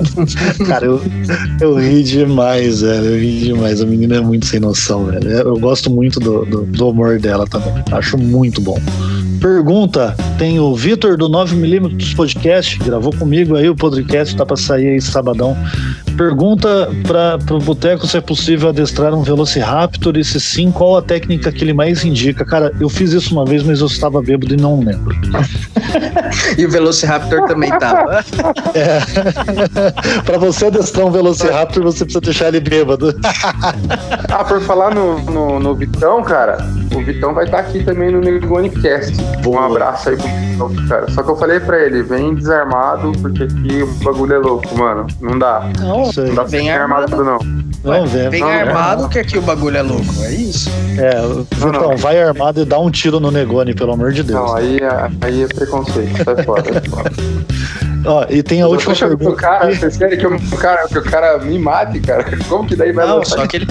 cara, 0.66 0.86
eu, 0.86 1.02
eu 1.60 1.74
ri 1.76 2.02
demais, 2.02 2.80
velho. 2.80 3.04
Eu 3.04 3.20
ri 3.20 3.40
demais. 3.40 3.80
A 3.80 3.86
menina 3.86 4.16
é 4.16 4.20
muito 4.20 4.46
sem 4.46 4.60
noção, 4.60 5.06
velho. 5.06 5.28
Eu 5.30 5.58
gosto 5.58 5.90
muito 5.90 6.18
do, 6.20 6.44
do, 6.44 6.62
do 6.62 6.88
humor 6.88 7.18
dela 7.18 7.46
também. 7.46 7.72
Acho 7.90 8.16
muito 8.16 8.60
bom. 8.60 8.78
Pergunta: 9.40 10.14
tem 10.38 10.60
o 10.60 10.74
Vitor 10.74 11.16
do 11.16 11.28
9mm 11.28 12.14
Podcast, 12.14 12.78
gravou 12.78 13.12
comigo 13.12 13.56
aí, 13.56 13.68
o 13.68 13.74
podcast 13.74 14.36
tá 14.36 14.44
pra 14.44 14.56
sair 14.56 14.88
aí 14.88 15.00
sabadão. 15.00 15.56
Pergunta 16.20 16.90
para 17.08 17.38
o 17.54 17.58
Boteco 17.60 18.06
se 18.06 18.18
é 18.18 18.20
possível 18.20 18.68
adestrar 18.68 19.14
um 19.14 19.22
Velociraptor 19.22 20.18
e 20.18 20.22
se 20.22 20.38
sim, 20.38 20.70
qual 20.70 20.98
a 20.98 21.00
técnica 21.00 21.50
que 21.50 21.64
ele 21.64 21.72
mais 21.72 22.04
indica. 22.04 22.44
Cara, 22.44 22.70
eu 22.78 22.90
fiz 22.90 23.12
isso 23.12 23.32
uma 23.32 23.46
vez, 23.46 23.62
mas 23.62 23.80
eu 23.80 23.86
estava 23.86 24.20
bêbado 24.20 24.52
e 24.52 24.56
não 24.58 24.80
lembro. 24.80 25.16
E 26.56 26.64
o 26.64 26.70
Velociraptor 26.70 27.46
também 27.46 27.70
tava. 27.78 28.24
Para 30.24 30.38
você 30.38 30.66
adestrar 30.66 31.06
um 31.06 31.10
Velociraptor, 31.10 31.82
você 31.82 32.04
precisa 32.04 32.20
deixar 32.20 32.48
ele 32.48 32.60
bêbado. 32.60 33.14
Ah, 34.30 34.44
por 34.44 34.60
falar 34.60 34.94
no, 34.94 35.18
no, 35.22 35.58
no 35.58 35.74
Vitão, 35.74 36.22
cara, 36.22 36.58
o 36.94 37.04
Vitão 37.04 37.34
vai 37.34 37.44
estar 37.44 37.58
aqui 37.58 37.82
também 37.82 38.10
no 38.12 38.20
Negoni 38.20 38.70
Cast. 38.70 39.16
Um 39.46 39.58
abraço 39.58 40.10
aí 40.10 40.16
pro 40.16 40.68
Vitão, 40.68 40.86
cara. 40.88 41.10
Só 41.10 41.22
que 41.22 41.30
eu 41.30 41.36
falei 41.36 41.60
pra 41.60 41.78
ele, 41.78 42.02
vem 42.02 42.34
desarmado, 42.34 43.12
porque 43.20 43.44
aqui 43.44 43.82
o 43.82 43.86
bagulho 44.04 44.34
é 44.34 44.38
louco, 44.38 44.78
mano. 44.78 45.06
Não 45.20 45.38
dá. 45.38 45.68
Não, 45.80 46.09
isso 46.10 46.20
aí. 46.20 46.28
Não 46.28 46.34
dá 46.34 46.42
pra 46.42 46.50
Vem 46.50 46.64
ser 46.64 46.70
armado, 46.70 47.14
armado. 47.14 47.24
não. 47.24 47.60
Não. 47.82 48.06
Vem 48.06 48.40
não, 48.40 48.48
armado 48.48 49.08
que 49.08 49.18
aqui 49.18 49.38
o 49.38 49.42
bagulho 49.42 49.78
é 49.78 49.82
louco, 49.82 50.04
é 50.22 50.32
isso? 50.32 50.68
É, 50.98 51.14
Não, 51.20 51.40
então, 51.68 51.90
não. 51.90 51.96
vai 51.96 52.20
armado 52.22 52.60
e 52.60 52.64
dá 52.66 52.78
um 52.78 52.90
tiro 52.90 53.18
no 53.18 53.30
Negoni, 53.30 53.74
pelo 53.74 53.92
amor 53.92 54.12
de 54.12 54.22
Deus. 54.22 54.38
Não, 54.38 54.54
aí 54.54 54.76
é, 54.78 55.10
aí 55.22 55.42
é 55.44 55.46
preconceito. 55.46 56.22
Sai 56.22 56.44
fora, 56.44 56.62
sai 56.72 56.82
fora. 56.90 57.10
Ó, 58.04 58.26
e 58.30 58.42
tem 58.42 58.60
a 58.60 58.64
Eu 58.64 58.70
última 58.70 58.92
achando 58.92 59.08
que 59.10 59.14
o 59.14 59.18
pergunta. 59.18 59.42
cara, 59.42 59.74
vocês 59.74 59.96
querem 59.96 60.18
que 60.18 60.26
o 60.26 60.56
cara, 60.58 60.88
que 60.88 60.98
o 60.98 61.02
cara 61.02 61.38
me 61.38 61.58
mate, 61.58 62.00
cara? 62.00 62.24
Como 62.48 62.66
que 62.66 62.74
daí 62.76 62.92
vai 62.92 63.06
Não, 63.06 63.24
só 63.24 63.46
que 63.46 63.56
ele-? 63.58 63.66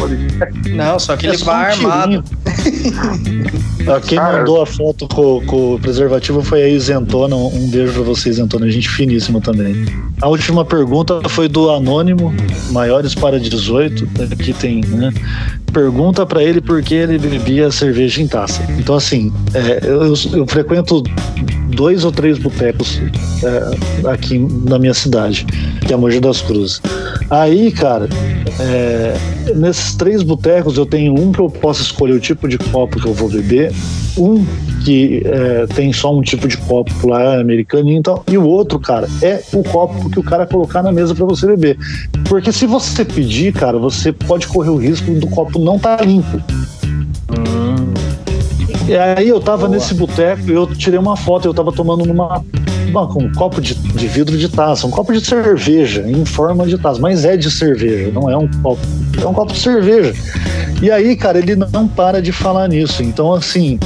Não, 0.75 0.99
só 0.99 1.17
que 1.17 1.25
É 1.27 1.29
ele 1.29 1.37
só 1.37 1.45
um 1.45 1.47
vai 1.53 1.71
armado. 1.71 2.23
Quem 4.05 4.19
Cara. 4.19 4.39
mandou 4.39 4.61
a 4.61 4.65
foto 4.67 5.07
com, 5.07 5.43
com 5.47 5.73
o 5.75 5.79
preservativo 5.79 6.43
foi 6.43 6.61
a 6.61 6.67
Isentona. 6.67 7.35
Um 7.35 7.67
beijo 7.69 7.93
pra 7.93 8.03
você, 8.03 8.29
Isentona. 8.29 8.69
Gente 8.69 8.87
finíssima 8.87 9.41
também. 9.41 9.85
A 10.21 10.27
última 10.27 10.63
pergunta 10.63 11.27
foi 11.27 11.47
do 11.47 11.71
Anônimo, 11.71 12.31
maiores 12.69 13.15
para 13.15 13.39
18. 13.39 14.07
Aqui 14.31 14.53
tem, 14.53 14.81
né? 14.85 15.11
Pergunta 15.73 16.23
pra 16.25 16.43
ele 16.43 16.61
por 16.61 16.83
que 16.83 16.93
ele 16.93 17.17
bebia 17.17 17.71
cerveja 17.71 18.21
em 18.21 18.27
taça. 18.27 18.61
Então, 18.77 18.93
assim, 18.95 19.33
é, 19.55 19.79
eu, 19.83 20.13
eu 20.37 20.45
frequento 20.45 21.01
dois 21.79 22.03
ou 22.03 22.11
três 22.11 22.37
botecos 22.37 23.01
é, 23.41 24.09
aqui 24.09 24.37
na 24.37 24.77
minha 24.77 24.93
cidade, 24.93 25.45
que 25.87 25.93
é 25.93 25.95
Mogi 25.95 26.19
das 26.19 26.41
Cruzes. 26.41 26.81
Aí, 27.29 27.71
cara, 27.71 28.09
é, 28.59 29.15
nesses 29.55 29.95
três 29.95 30.21
botecos 30.21 30.77
eu 30.77 30.85
tenho 30.85 31.17
um 31.17 31.31
que 31.31 31.39
eu 31.39 31.49
posso 31.49 31.81
escolher 31.81 32.11
o 32.11 32.19
tipo 32.19 32.49
de 32.49 32.57
copo 32.57 32.99
que 32.99 33.07
eu 33.07 33.13
vou 33.13 33.29
beber, 33.29 33.71
um 34.17 34.45
que 34.83 35.23
é, 35.23 35.67
tem 35.67 35.93
só 35.93 36.13
um 36.13 36.21
tipo 36.21 36.49
de 36.49 36.57
copo 36.57 36.91
lá 37.07 37.39
americano, 37.39 37.89
então, 37.89 38.23
e 38.29 38.37
o 38.37 38.45
outro, 38.45 38.77
cara, 38.77 39.07
é 39.21 39.41
o 39.53 39.63
copo 39.63 40.09
que 40.09 40.19
o 40.19 40.23
cara 40.23 40.45
colocar 40.45 40.83
na 40.83 40.91
mesa 40.91 41.15
para 41.15 41.25
você 41.25 41.47
beber. 41.47 41.77
Porque 42.27 42.51
se 42.51 42.65
você 42.65 43.05
pedir, 43.05 43.53
cara, 43.53 43.77
você 43.77 44.11
pode 44.11 44.47
correr 44.47 44.69
o 44.69 44.75
risco 44.75 45.13
do 45.13 45.27
copo 45.27 45.57
não 45.57 45.77
estar 45.77 46.05
limpo. 46.05 46.43
E 48.89 48.97
aí 48.97 49.29
eu 49.29 49.39
tava 49.39 49.67
nesse 49.67 49.93
boteco 49.93 50.49
e 50.49 50.53
eu 50.53 50.65
tirei 50.65 50.97
uma 50.99 51.15
foto, 51.15 51.47
eu 51.47 51.53
tava 51.53 51.71
tomando 51.71 52.03
numa, 52.05 52.43
uma- 52.87 53.17
um 53.17 53.31
copo 53.33 53.61
de, 53.61 53.75
de 53.75 54.07
vidro 54.07 54.35
de 54.35 54.49
taça, 54.49 54.87
um 54.87 54.89
copo 54.89 55.13
de 55.13 55.21
cerveja, 55.23 56.01
em 56.07 56.25
forma 56.25 56.65
de 56.65 56.75
taça, 56.75 56.99
mas 56.99 57.23
é 57.23 57.37
de 57.37 57.51
cerveja, 57.51 58.09
não 58.11 58.27
é 58.27 58.35
um 58.35 58.47
copo, 58.63 58.81
é 59.21 59.27
um 59.27 59.33
copo 59.33 59.53
de 59.53 59.59
cerveja. 59.59 60.15
E 60.81 60.89
aí, 60.89 61.15
cara, 61.15 61.37
ele 61.37 61.55
não 61.55 61.87
para 61.87 62.19
de 62.19 62.31
falar 62.31 62.67
nisso. 62.67 63.03
Então, 63.03 63.31
assim, 63.31 63.77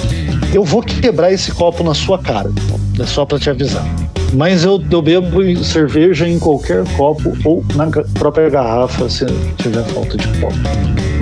eu 0.54 0.63
vou 0.63 0.82
quebrar 0.82 1.34
esse 1.34 1.52
copo 1.52 1.84
na 1.84 1.94
sua 1.94 2.18
cara, 2.18 2.50
é 2.98 3.06
só 3.06 3.26
pra 3.26 3.38
te 3.38 3.50
avisar. 3.50 3.86
Mas 4.34 4.63
eu, 4.63 4.82
eu 4.89 5.02
bebo 5.02 5.63
cerveja 5.66 6.26
em 6.30 6.39
qualquer 6.39 6.86
copo 6.96 7.38
ou 7.44 7.62
na 7.76 7.88
própria 8.18 8.50
garrafa, 8.50 9.10
se 9.10 9.26
tiver 9.58 9.84
falta 9.84 10.16
de 10.18 10.28
copo. 10.39 10.56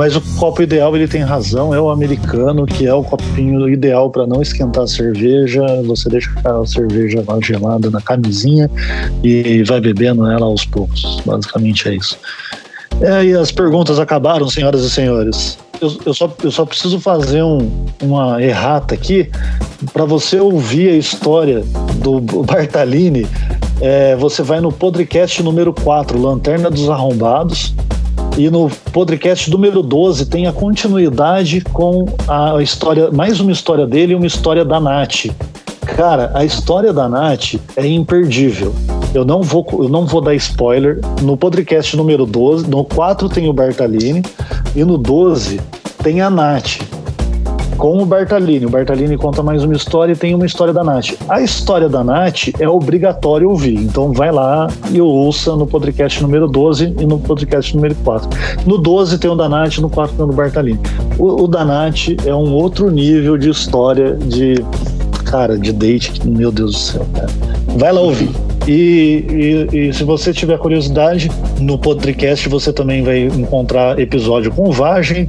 Mas 0.01 0.15
o 0.15 0.21
copo 0.39 0.63
ideal, 0.63 0.95
ele 0.95 1.07
tem 1.07 1.21
razão, 1.21 1.75
é 1.75 1.79
o 1.79 1.91
americano, 1.91 2.65
que 2.65 2.87
é 2.87 2.93
o 2.93 3.03
copinho 3.03 3.69
ideal 3.69 4.09
para 4.09 4.25
não 4.25 4.41
esquentar 4.41 4.85
a 4.85 4.87
cerveja. 4.87 5.61
Você 5.85 6.09
deixa 6.09 6.31
a 6.43 6.65
cerveja 6.65 7.23
lá 7.27 7.37
gelada 7.39 7.91
na 7.91 8.01
camisinha 8.01 8.67
e 9.23 9.61
vai 9.61 9.79
bebendo 9.79 10.25
ela 10.25 10.47
aos 10.47 10.65
poucos. 10.65 11.21
Basicamente 11.23 11.87
é 11.87 11.93
isso. 11.93 12.17
É, 12.99 13.23
e 13.25 13.33
as 13.35 13.51
perguntas 13.51 13.99
acabaram, 13.99 14.49
senhoras 14.49 14.81
e 14.81 14.89
senhores. 14.89 15.59
Eu, 15.79 15.95
eu 16.03 16.13
só, 16.15 16.33
eu 16.43 16.49
só 16.49 16.65
preciso 16.65 16.99
fazer 16.99 17.43
um- 17.43 17.69
uma 18.01 18.41
errata 18.41 18.95
aqui 18.95 19.29
para 19.93 20.05
você 20.05 20.39
ouvir 20.39 20.89
a 20.89 20.97
história 20.97 21.63
do 21.97 22.19
Bartalini. 22.41 23.27
É, 23.79 24.15
você 24.15 24.41
vai 24.41 24.59
no 24.61 24.71
podcast 24.71 25.43
número 25.43 25.71
4, 25.71 26.19
Lanterna 26.19 26.71
dos 26.71 26.89
Arrombados. 26.89 27.75
E 28.37 28.49
no 28.49 28.69
podcast 28.91 29.49
número 29.51 29.83
12 29.83 30.25
tem 30.25 30.47
a 30.47 30.53
continuidade 30.53 31.61
com 31.61 32.05
a 32.27 32.61
história, 32.61 33.11
mais 33.11 33.39
uma 33.39 33.51
história 33.51 33.85
dele 33.85 34.13
e 34.13 34.15
uma 34.15 34.25
história 34.25 34.65
da 34.65 34.79
Nath. 34.79 35.27
Cara, 35.81 36.31
a 36.33 36.45
história 36.45 36.93
da 36.93 37.07
Nath 37.09 37.55
é 37.75 37.85
imperdível. 37.85 38.73
Eu 39.13 39.25
não 39.25 39.41
vou, 39.41 39.67
eu 39.73 39.89
não 39.89 40.05
vou 40.05 40.21
dar 40.21 40.33
spoiler. 40.35 40.99
No 41.21 41.35
podcast 41.35 41.95
número 41.97 42.25
12, 42.25 42.69
no 42.69 42.85
4 42.85 43.27
tem 43.29 43.49
o 43.49 43.53
Bartalini 43.53 44.23
e 44.75 44.83
no 44.83 44.97
12 44.97 45.59
tem 46.01 46.21
a 46.21 46.29
Nath 46.29 46.79
com 47.81 47.97
o 47.97 48.05
Bartalini. 48.05 48.67
O 48.67 48.69
Bartalini 48.69 49.17
conta 49.17 49.41
mais 49.41 49.63
uma 49.63 49.73
história 49.73 50.13
e 50.13 50.15
tem 50.15 50.35
uma 50.35 50.45
história 50.45 50.71
da 50.71 50.83
Nath. 50.83 51.15
A 51.27 51.41
história 51.41 51.89
da 51.89 52.03
Nath 52.03 52.49
é 52.59 52.69
obrigatório 52.69 53.49
ouvir, 53.49 53.73
então 53.73 54.13
vai 54.13 54.31
lá 54.31 54.67
e 54.91 55.01
ouça 55.01 55.55
no 55.55 55.65
podcast 55.65 56.21
número 56.21 56.47
12 56.47 56.93
e 56.99 57.05
no 57.07 57.17
podcast 57.17 57.75
número 57.75 57.95
4. 57.95 58.29
No 58.67 58.77
12 58.77 59.17
tem 59.17 59.31
o 59.31 59.35
da 59.35 59.49
Nath, 59.49 59.79
no 59.79 59.89
4 59.89 60.15
tem 60.15 60.25
o 60.25 60.27
do 60.27 60.33
Bartalini. 60.35 60.79
O, 61.17 61.45
o 61.45 61.47
da 61.47 61.65
Nath 61.65 62.09
é 62.23 62.35
um 62.35 62.53
outro 62.53 62.91
nível 62.91 63.35
de 63.35 63.49
história 63.49 64.13
de. 64.15 64.63
Cara, 65.25 65.57
de 65.57 65.73
date, 65.73 66.27
meu 66.27 66.51
Deus 66.51 66.73
do 66.73 66.77
céu, 66.77 67.07
cara. 67.15 67.29
Vai 67.77 67.91
lá 67.91 68.01
ouvir. 68.01 68.29
E, 68.67 69.67
e- 69.73 69.87
e 69.89 69.93
se 69.93 70.03
você 70.03 70.31
tiver 70.33 70.57
curiosidade, 70.57 71.31
no 71.59 71.77
podcast 71.77 72.47
você 72.47 72.71
também 72.71 73.01
vai 73.03 73.23
encontrar 73.23 73.99
episódio 73.99 74.51
com 74.51 74.71
Vagem, 74.71 75.27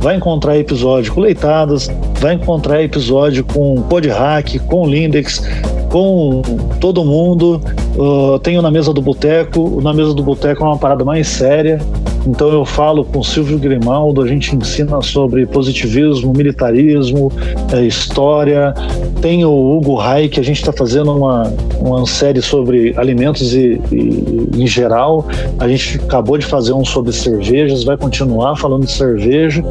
vai 0.00 0.16
encontrar 0.16 0.56
episódio 0.56 1.12
com 1.12 1.20
Leitadas, 1.20 1.90
vai 2.20 2.34
encontrar 2.34 2.82
episódio 2.82 3.44
com 3.44 3.82
Podhack, 3.82 4.58
com 4.60 4.86
Lindex, 4.86 5.42
com 5.90 6.42
todo 6.80 7.04
mundo. 7.04 7.60
Uh, 7.96 8.38
tenho 8.38 8.62
na 8.62 8.70
mesa 8.70 8.92
do 8.92 9.02
boteco. 9.02 9.80
Na 9.82 9.92
mesa 9.92 10.14
do 10.14 10.22
boteco 10.22 10.62
é 10.62 10.66
uma 10.66 10.78
parada 10.78 11.04
mais 11.04 11.26
séria. 11.26 11.80
Então 12.28 12.50
eu 12.50 12.64
falo 12.64 13.06
com 13.06 13.22
Silvio 13.22 13.58
Grimaldo, 13.58 14.20
a 14.20 14.26
gente 14.28 14.54
ensina 14.54 15.00
sobre 15.00 15.46
positivismo, 15.46 16.30
militarismo, 16.36 17.32
eh, 17.72 17.86
história. 17.86 18.74
Tem 19.22 19.46
o 19.46 19.50
Hugo 19.50 19.94
Rai, 19.94 20.28
que 20.28 20.38
a 20.38 20.42
gente 20.42 20.58
está 20.58 20.70
fazendo 20.70 21.10
uma, 21.10 21.50
uma 21.80 22.06
série 22.06 22.42
sobre 22.42 22.92
alimentos 22.98 23.54
e, 23.54 23.80
e- 23.90 24.48
em 24.62 24.66
geral. 24.66 25.26
A 25.58 25.66
gente 25.66 25.98
acabou 26.04 26.36
de 26.36 26.44
fazer 26.44 26.74
um 26.74 26.84
sobre 26.84 27.12
cervejas, 27.12 27.82
vai 27.82 27.96
continuar 27.96 28.56
falando 28.56 28.84
de 28.84 28.92
cerveja 28.92 29.64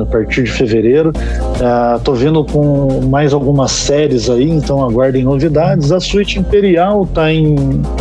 a 0.00 0.06
partir 0.06 0.44
de 0.44 0.50
fevereiro. 0.50 1.12
Ah, 1.62 2.00
tô 2.02 2.14
vindo 2.14 2.42
com 2.42 3.02
mais 3.08 3.34
algumas 3.34 3.70
séries 3.70 4.30
aí, 4.30 4.48
então 4.48 4.82
aguardem 4.82 5.24
novidades. 5.24 5.92
A 5.92 6.00
Suíte 6.00 6.38
Imperial 6.38 7.06
tá 7.12 7.30
em, 7.30 7.54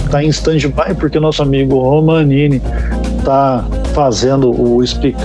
tá 0.10 0.24
em 0.24 0.30
stand-by, 0.30 0.96
porque 0.98 1.20
nosso 1.20 1.41
amigo 1.41 1.78
Romanini 1.80 2.62
tá 3.26 3.65
fazendo 3.98 4.52
o 4.52 4.86
Speak 4.86 5.20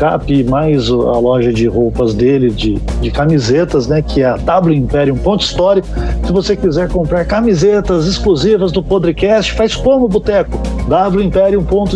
mais 0.44 0.88
o- 0.88 1.10
a 1.10 1.18
loja 1.18 1.52
de 1.52 1.66
roupas 1.68 2.14
dele, 2.14 2.48
de, 2.48 2.76
de 3.02 3.10
camisetas, 3.10 3.86
né? 3.86 4.00
Que 4.00 4.22
é 4.22 4.24
a 4.24 4.38
W 4.38 4.74
Imperium 4.74 5.18
Ponto 5.18 5.44
Story. 5.44 5.82
Se 6.24 6.32
você 6.32 6.56
quiser 6.56 6.88
comprar 6.88 7.26
camisetas 7.26 8.06
exclusivas 8.06 8.72
do 8.72 8.82
Podcast, 8.82 9.52
faz 9.52 9.76
como, 9.76 10.08
Boteco? 10.08 10.58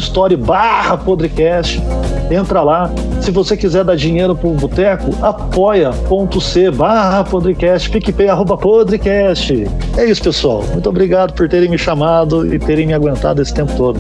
Story 0.01 0.37
barra 0.37 0.99
Podcast. 0.99 1.83
Entra 2.31 2.61
lá. 2.62 2.91
Se 3.23 3.31
você 3.31 3.57
quiser 3.57 3.83
dar 3.83 3.97
dinheiro 3.97 4.37
pro 4.37 4.51
Boteco, 4.51 5.11
apoia.c 5.23 6.71
barra 6.73 7.25
podcast, 7.25 7.89
PicPay 7.89 8.29
arroba 8.29 8.59
podcast. 8.59 9.67
É 9.97 10.05
isso, 10.05 10.23
pessoal. 10.23 10.62
Muito 10.73 10.91
obrigado 10.91 11.33
por 11.33 11.49
terem 11.49 11.71
me 11.71 11.79
chamado 11.79 12.53
e 12.55 12.59
terem 12.59 12.87
me 12.87 12.93
aguentado 12.93 13.41
esse 13.41 13.55
tempo 13.55 13.73
todo. 13.79 13.99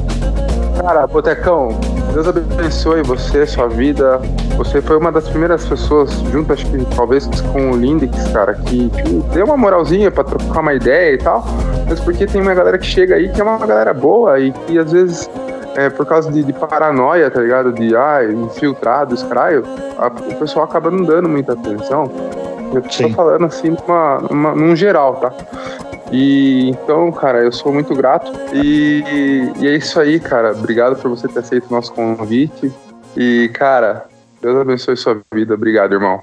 Cara, 0.80 1.06
Botecão, 1.06 1.68
Deus 2.12 2.28
abençoe 2.28 3.02
você, 3.02 3.46
sua 3.46 3.68
vida. 3.68 4.20
Você 4.56 4.80
foi 4.82 4.96
uma 4.96 5.10
das 5.10 5.28
primeiras 5.28 5.64
pessoas, 5.66 6.10
junto 6.30 6.52
acho 6.52 6.66
que 6.66 6.84
talvez 6.94 7.26
com 7.52 7.70
o 7.72 7.76
Lindex, 7.76 8.28
cara, 8.28 8.54
que, 8.54 8.88
que 8.90 9.10
deu 9.34 9.46
uma 9.46 9.56
moralzinha 9.56 10.10
pra 10.10 10.22
trocar 10.24 10.60
uma 10.60 10.74
ideia 10.74 11.14
e 11.14 11.18
tal. 11.18 11.44
Mas 11.88 12.00
porque 12.00 12.26
tem 12.26 12.40
uma 12.40 12.54
galera 12.54 12.78
que 12.78 12.86
chega 12.86 13.14
aí 13.16 13.28
que 13.30 13.40
é 13.40 13.44
uma 13.44 13.58
galera 13.66 13.92
boa 13.94 14.38
e 14.38 14.52
que 14.52 14.78
às 14.78 14.92
vezes, 14.92 15.30
é, 15.76 15.88
por 15.88 16.04
causa 16.06 16.30
de, 16.30 16.42
de 16.42 16.52
paranoia, 16.52 17.30
tá 17.30 17.40
ligado? 17.40 17.72
De, 17.72 17.94
ah, 17.96 18.20
infiltrados, 18.24 19.22
caralho, 19.22 19.62
a- 19.98 20.08
o 20.08 20.34
pessoal 20.36 20.64
acaba 20.66 20.90
não 20.90 21.04
dando 21.04 21.28
muita 21.28 21.52
atenção. 21.54 22.10
Eu 22.74 22.82
tô 22.82 22.90
Sim. 22.90 23.12
falando 23.12 23.46
assim 23.46 23.70
numa, 23.86 24.18
numa, 24.30 24.54
num 24.54 24.74
geral, 24.76 25.14
tá? 25.16 25.32
E 26.12 26.68
então, 26.70 27.10
cara, 27.12 27.42
eu 27.42 27.52
sou 27.52 27.72
muito 27.72 27.94
grato. 27.94 28.32
E, 28.54 29.52
e 29.58 29.66
é 29.66 29.76
isso 29.76 29.98
aí, 29.98 30.20
cara. 30.20 30.52
Obrigado 30.52 31.00
por 31.00 31.10
você 31.10 31.28
ter 31.28 31.40
aceito 31.40 31.66
o 31.68 31.72
nosso 31.72 31.92
convite. 31.92 32.72
E, 33.16 33.50
cara, 33.54 34.06
Deus 34.40 34.56
abençoe 34.56 34.96
sua 34.96 35.20
vida. 35.32 35.54
Obrigado, 35.54 35.94
irmão. 35.94 36.20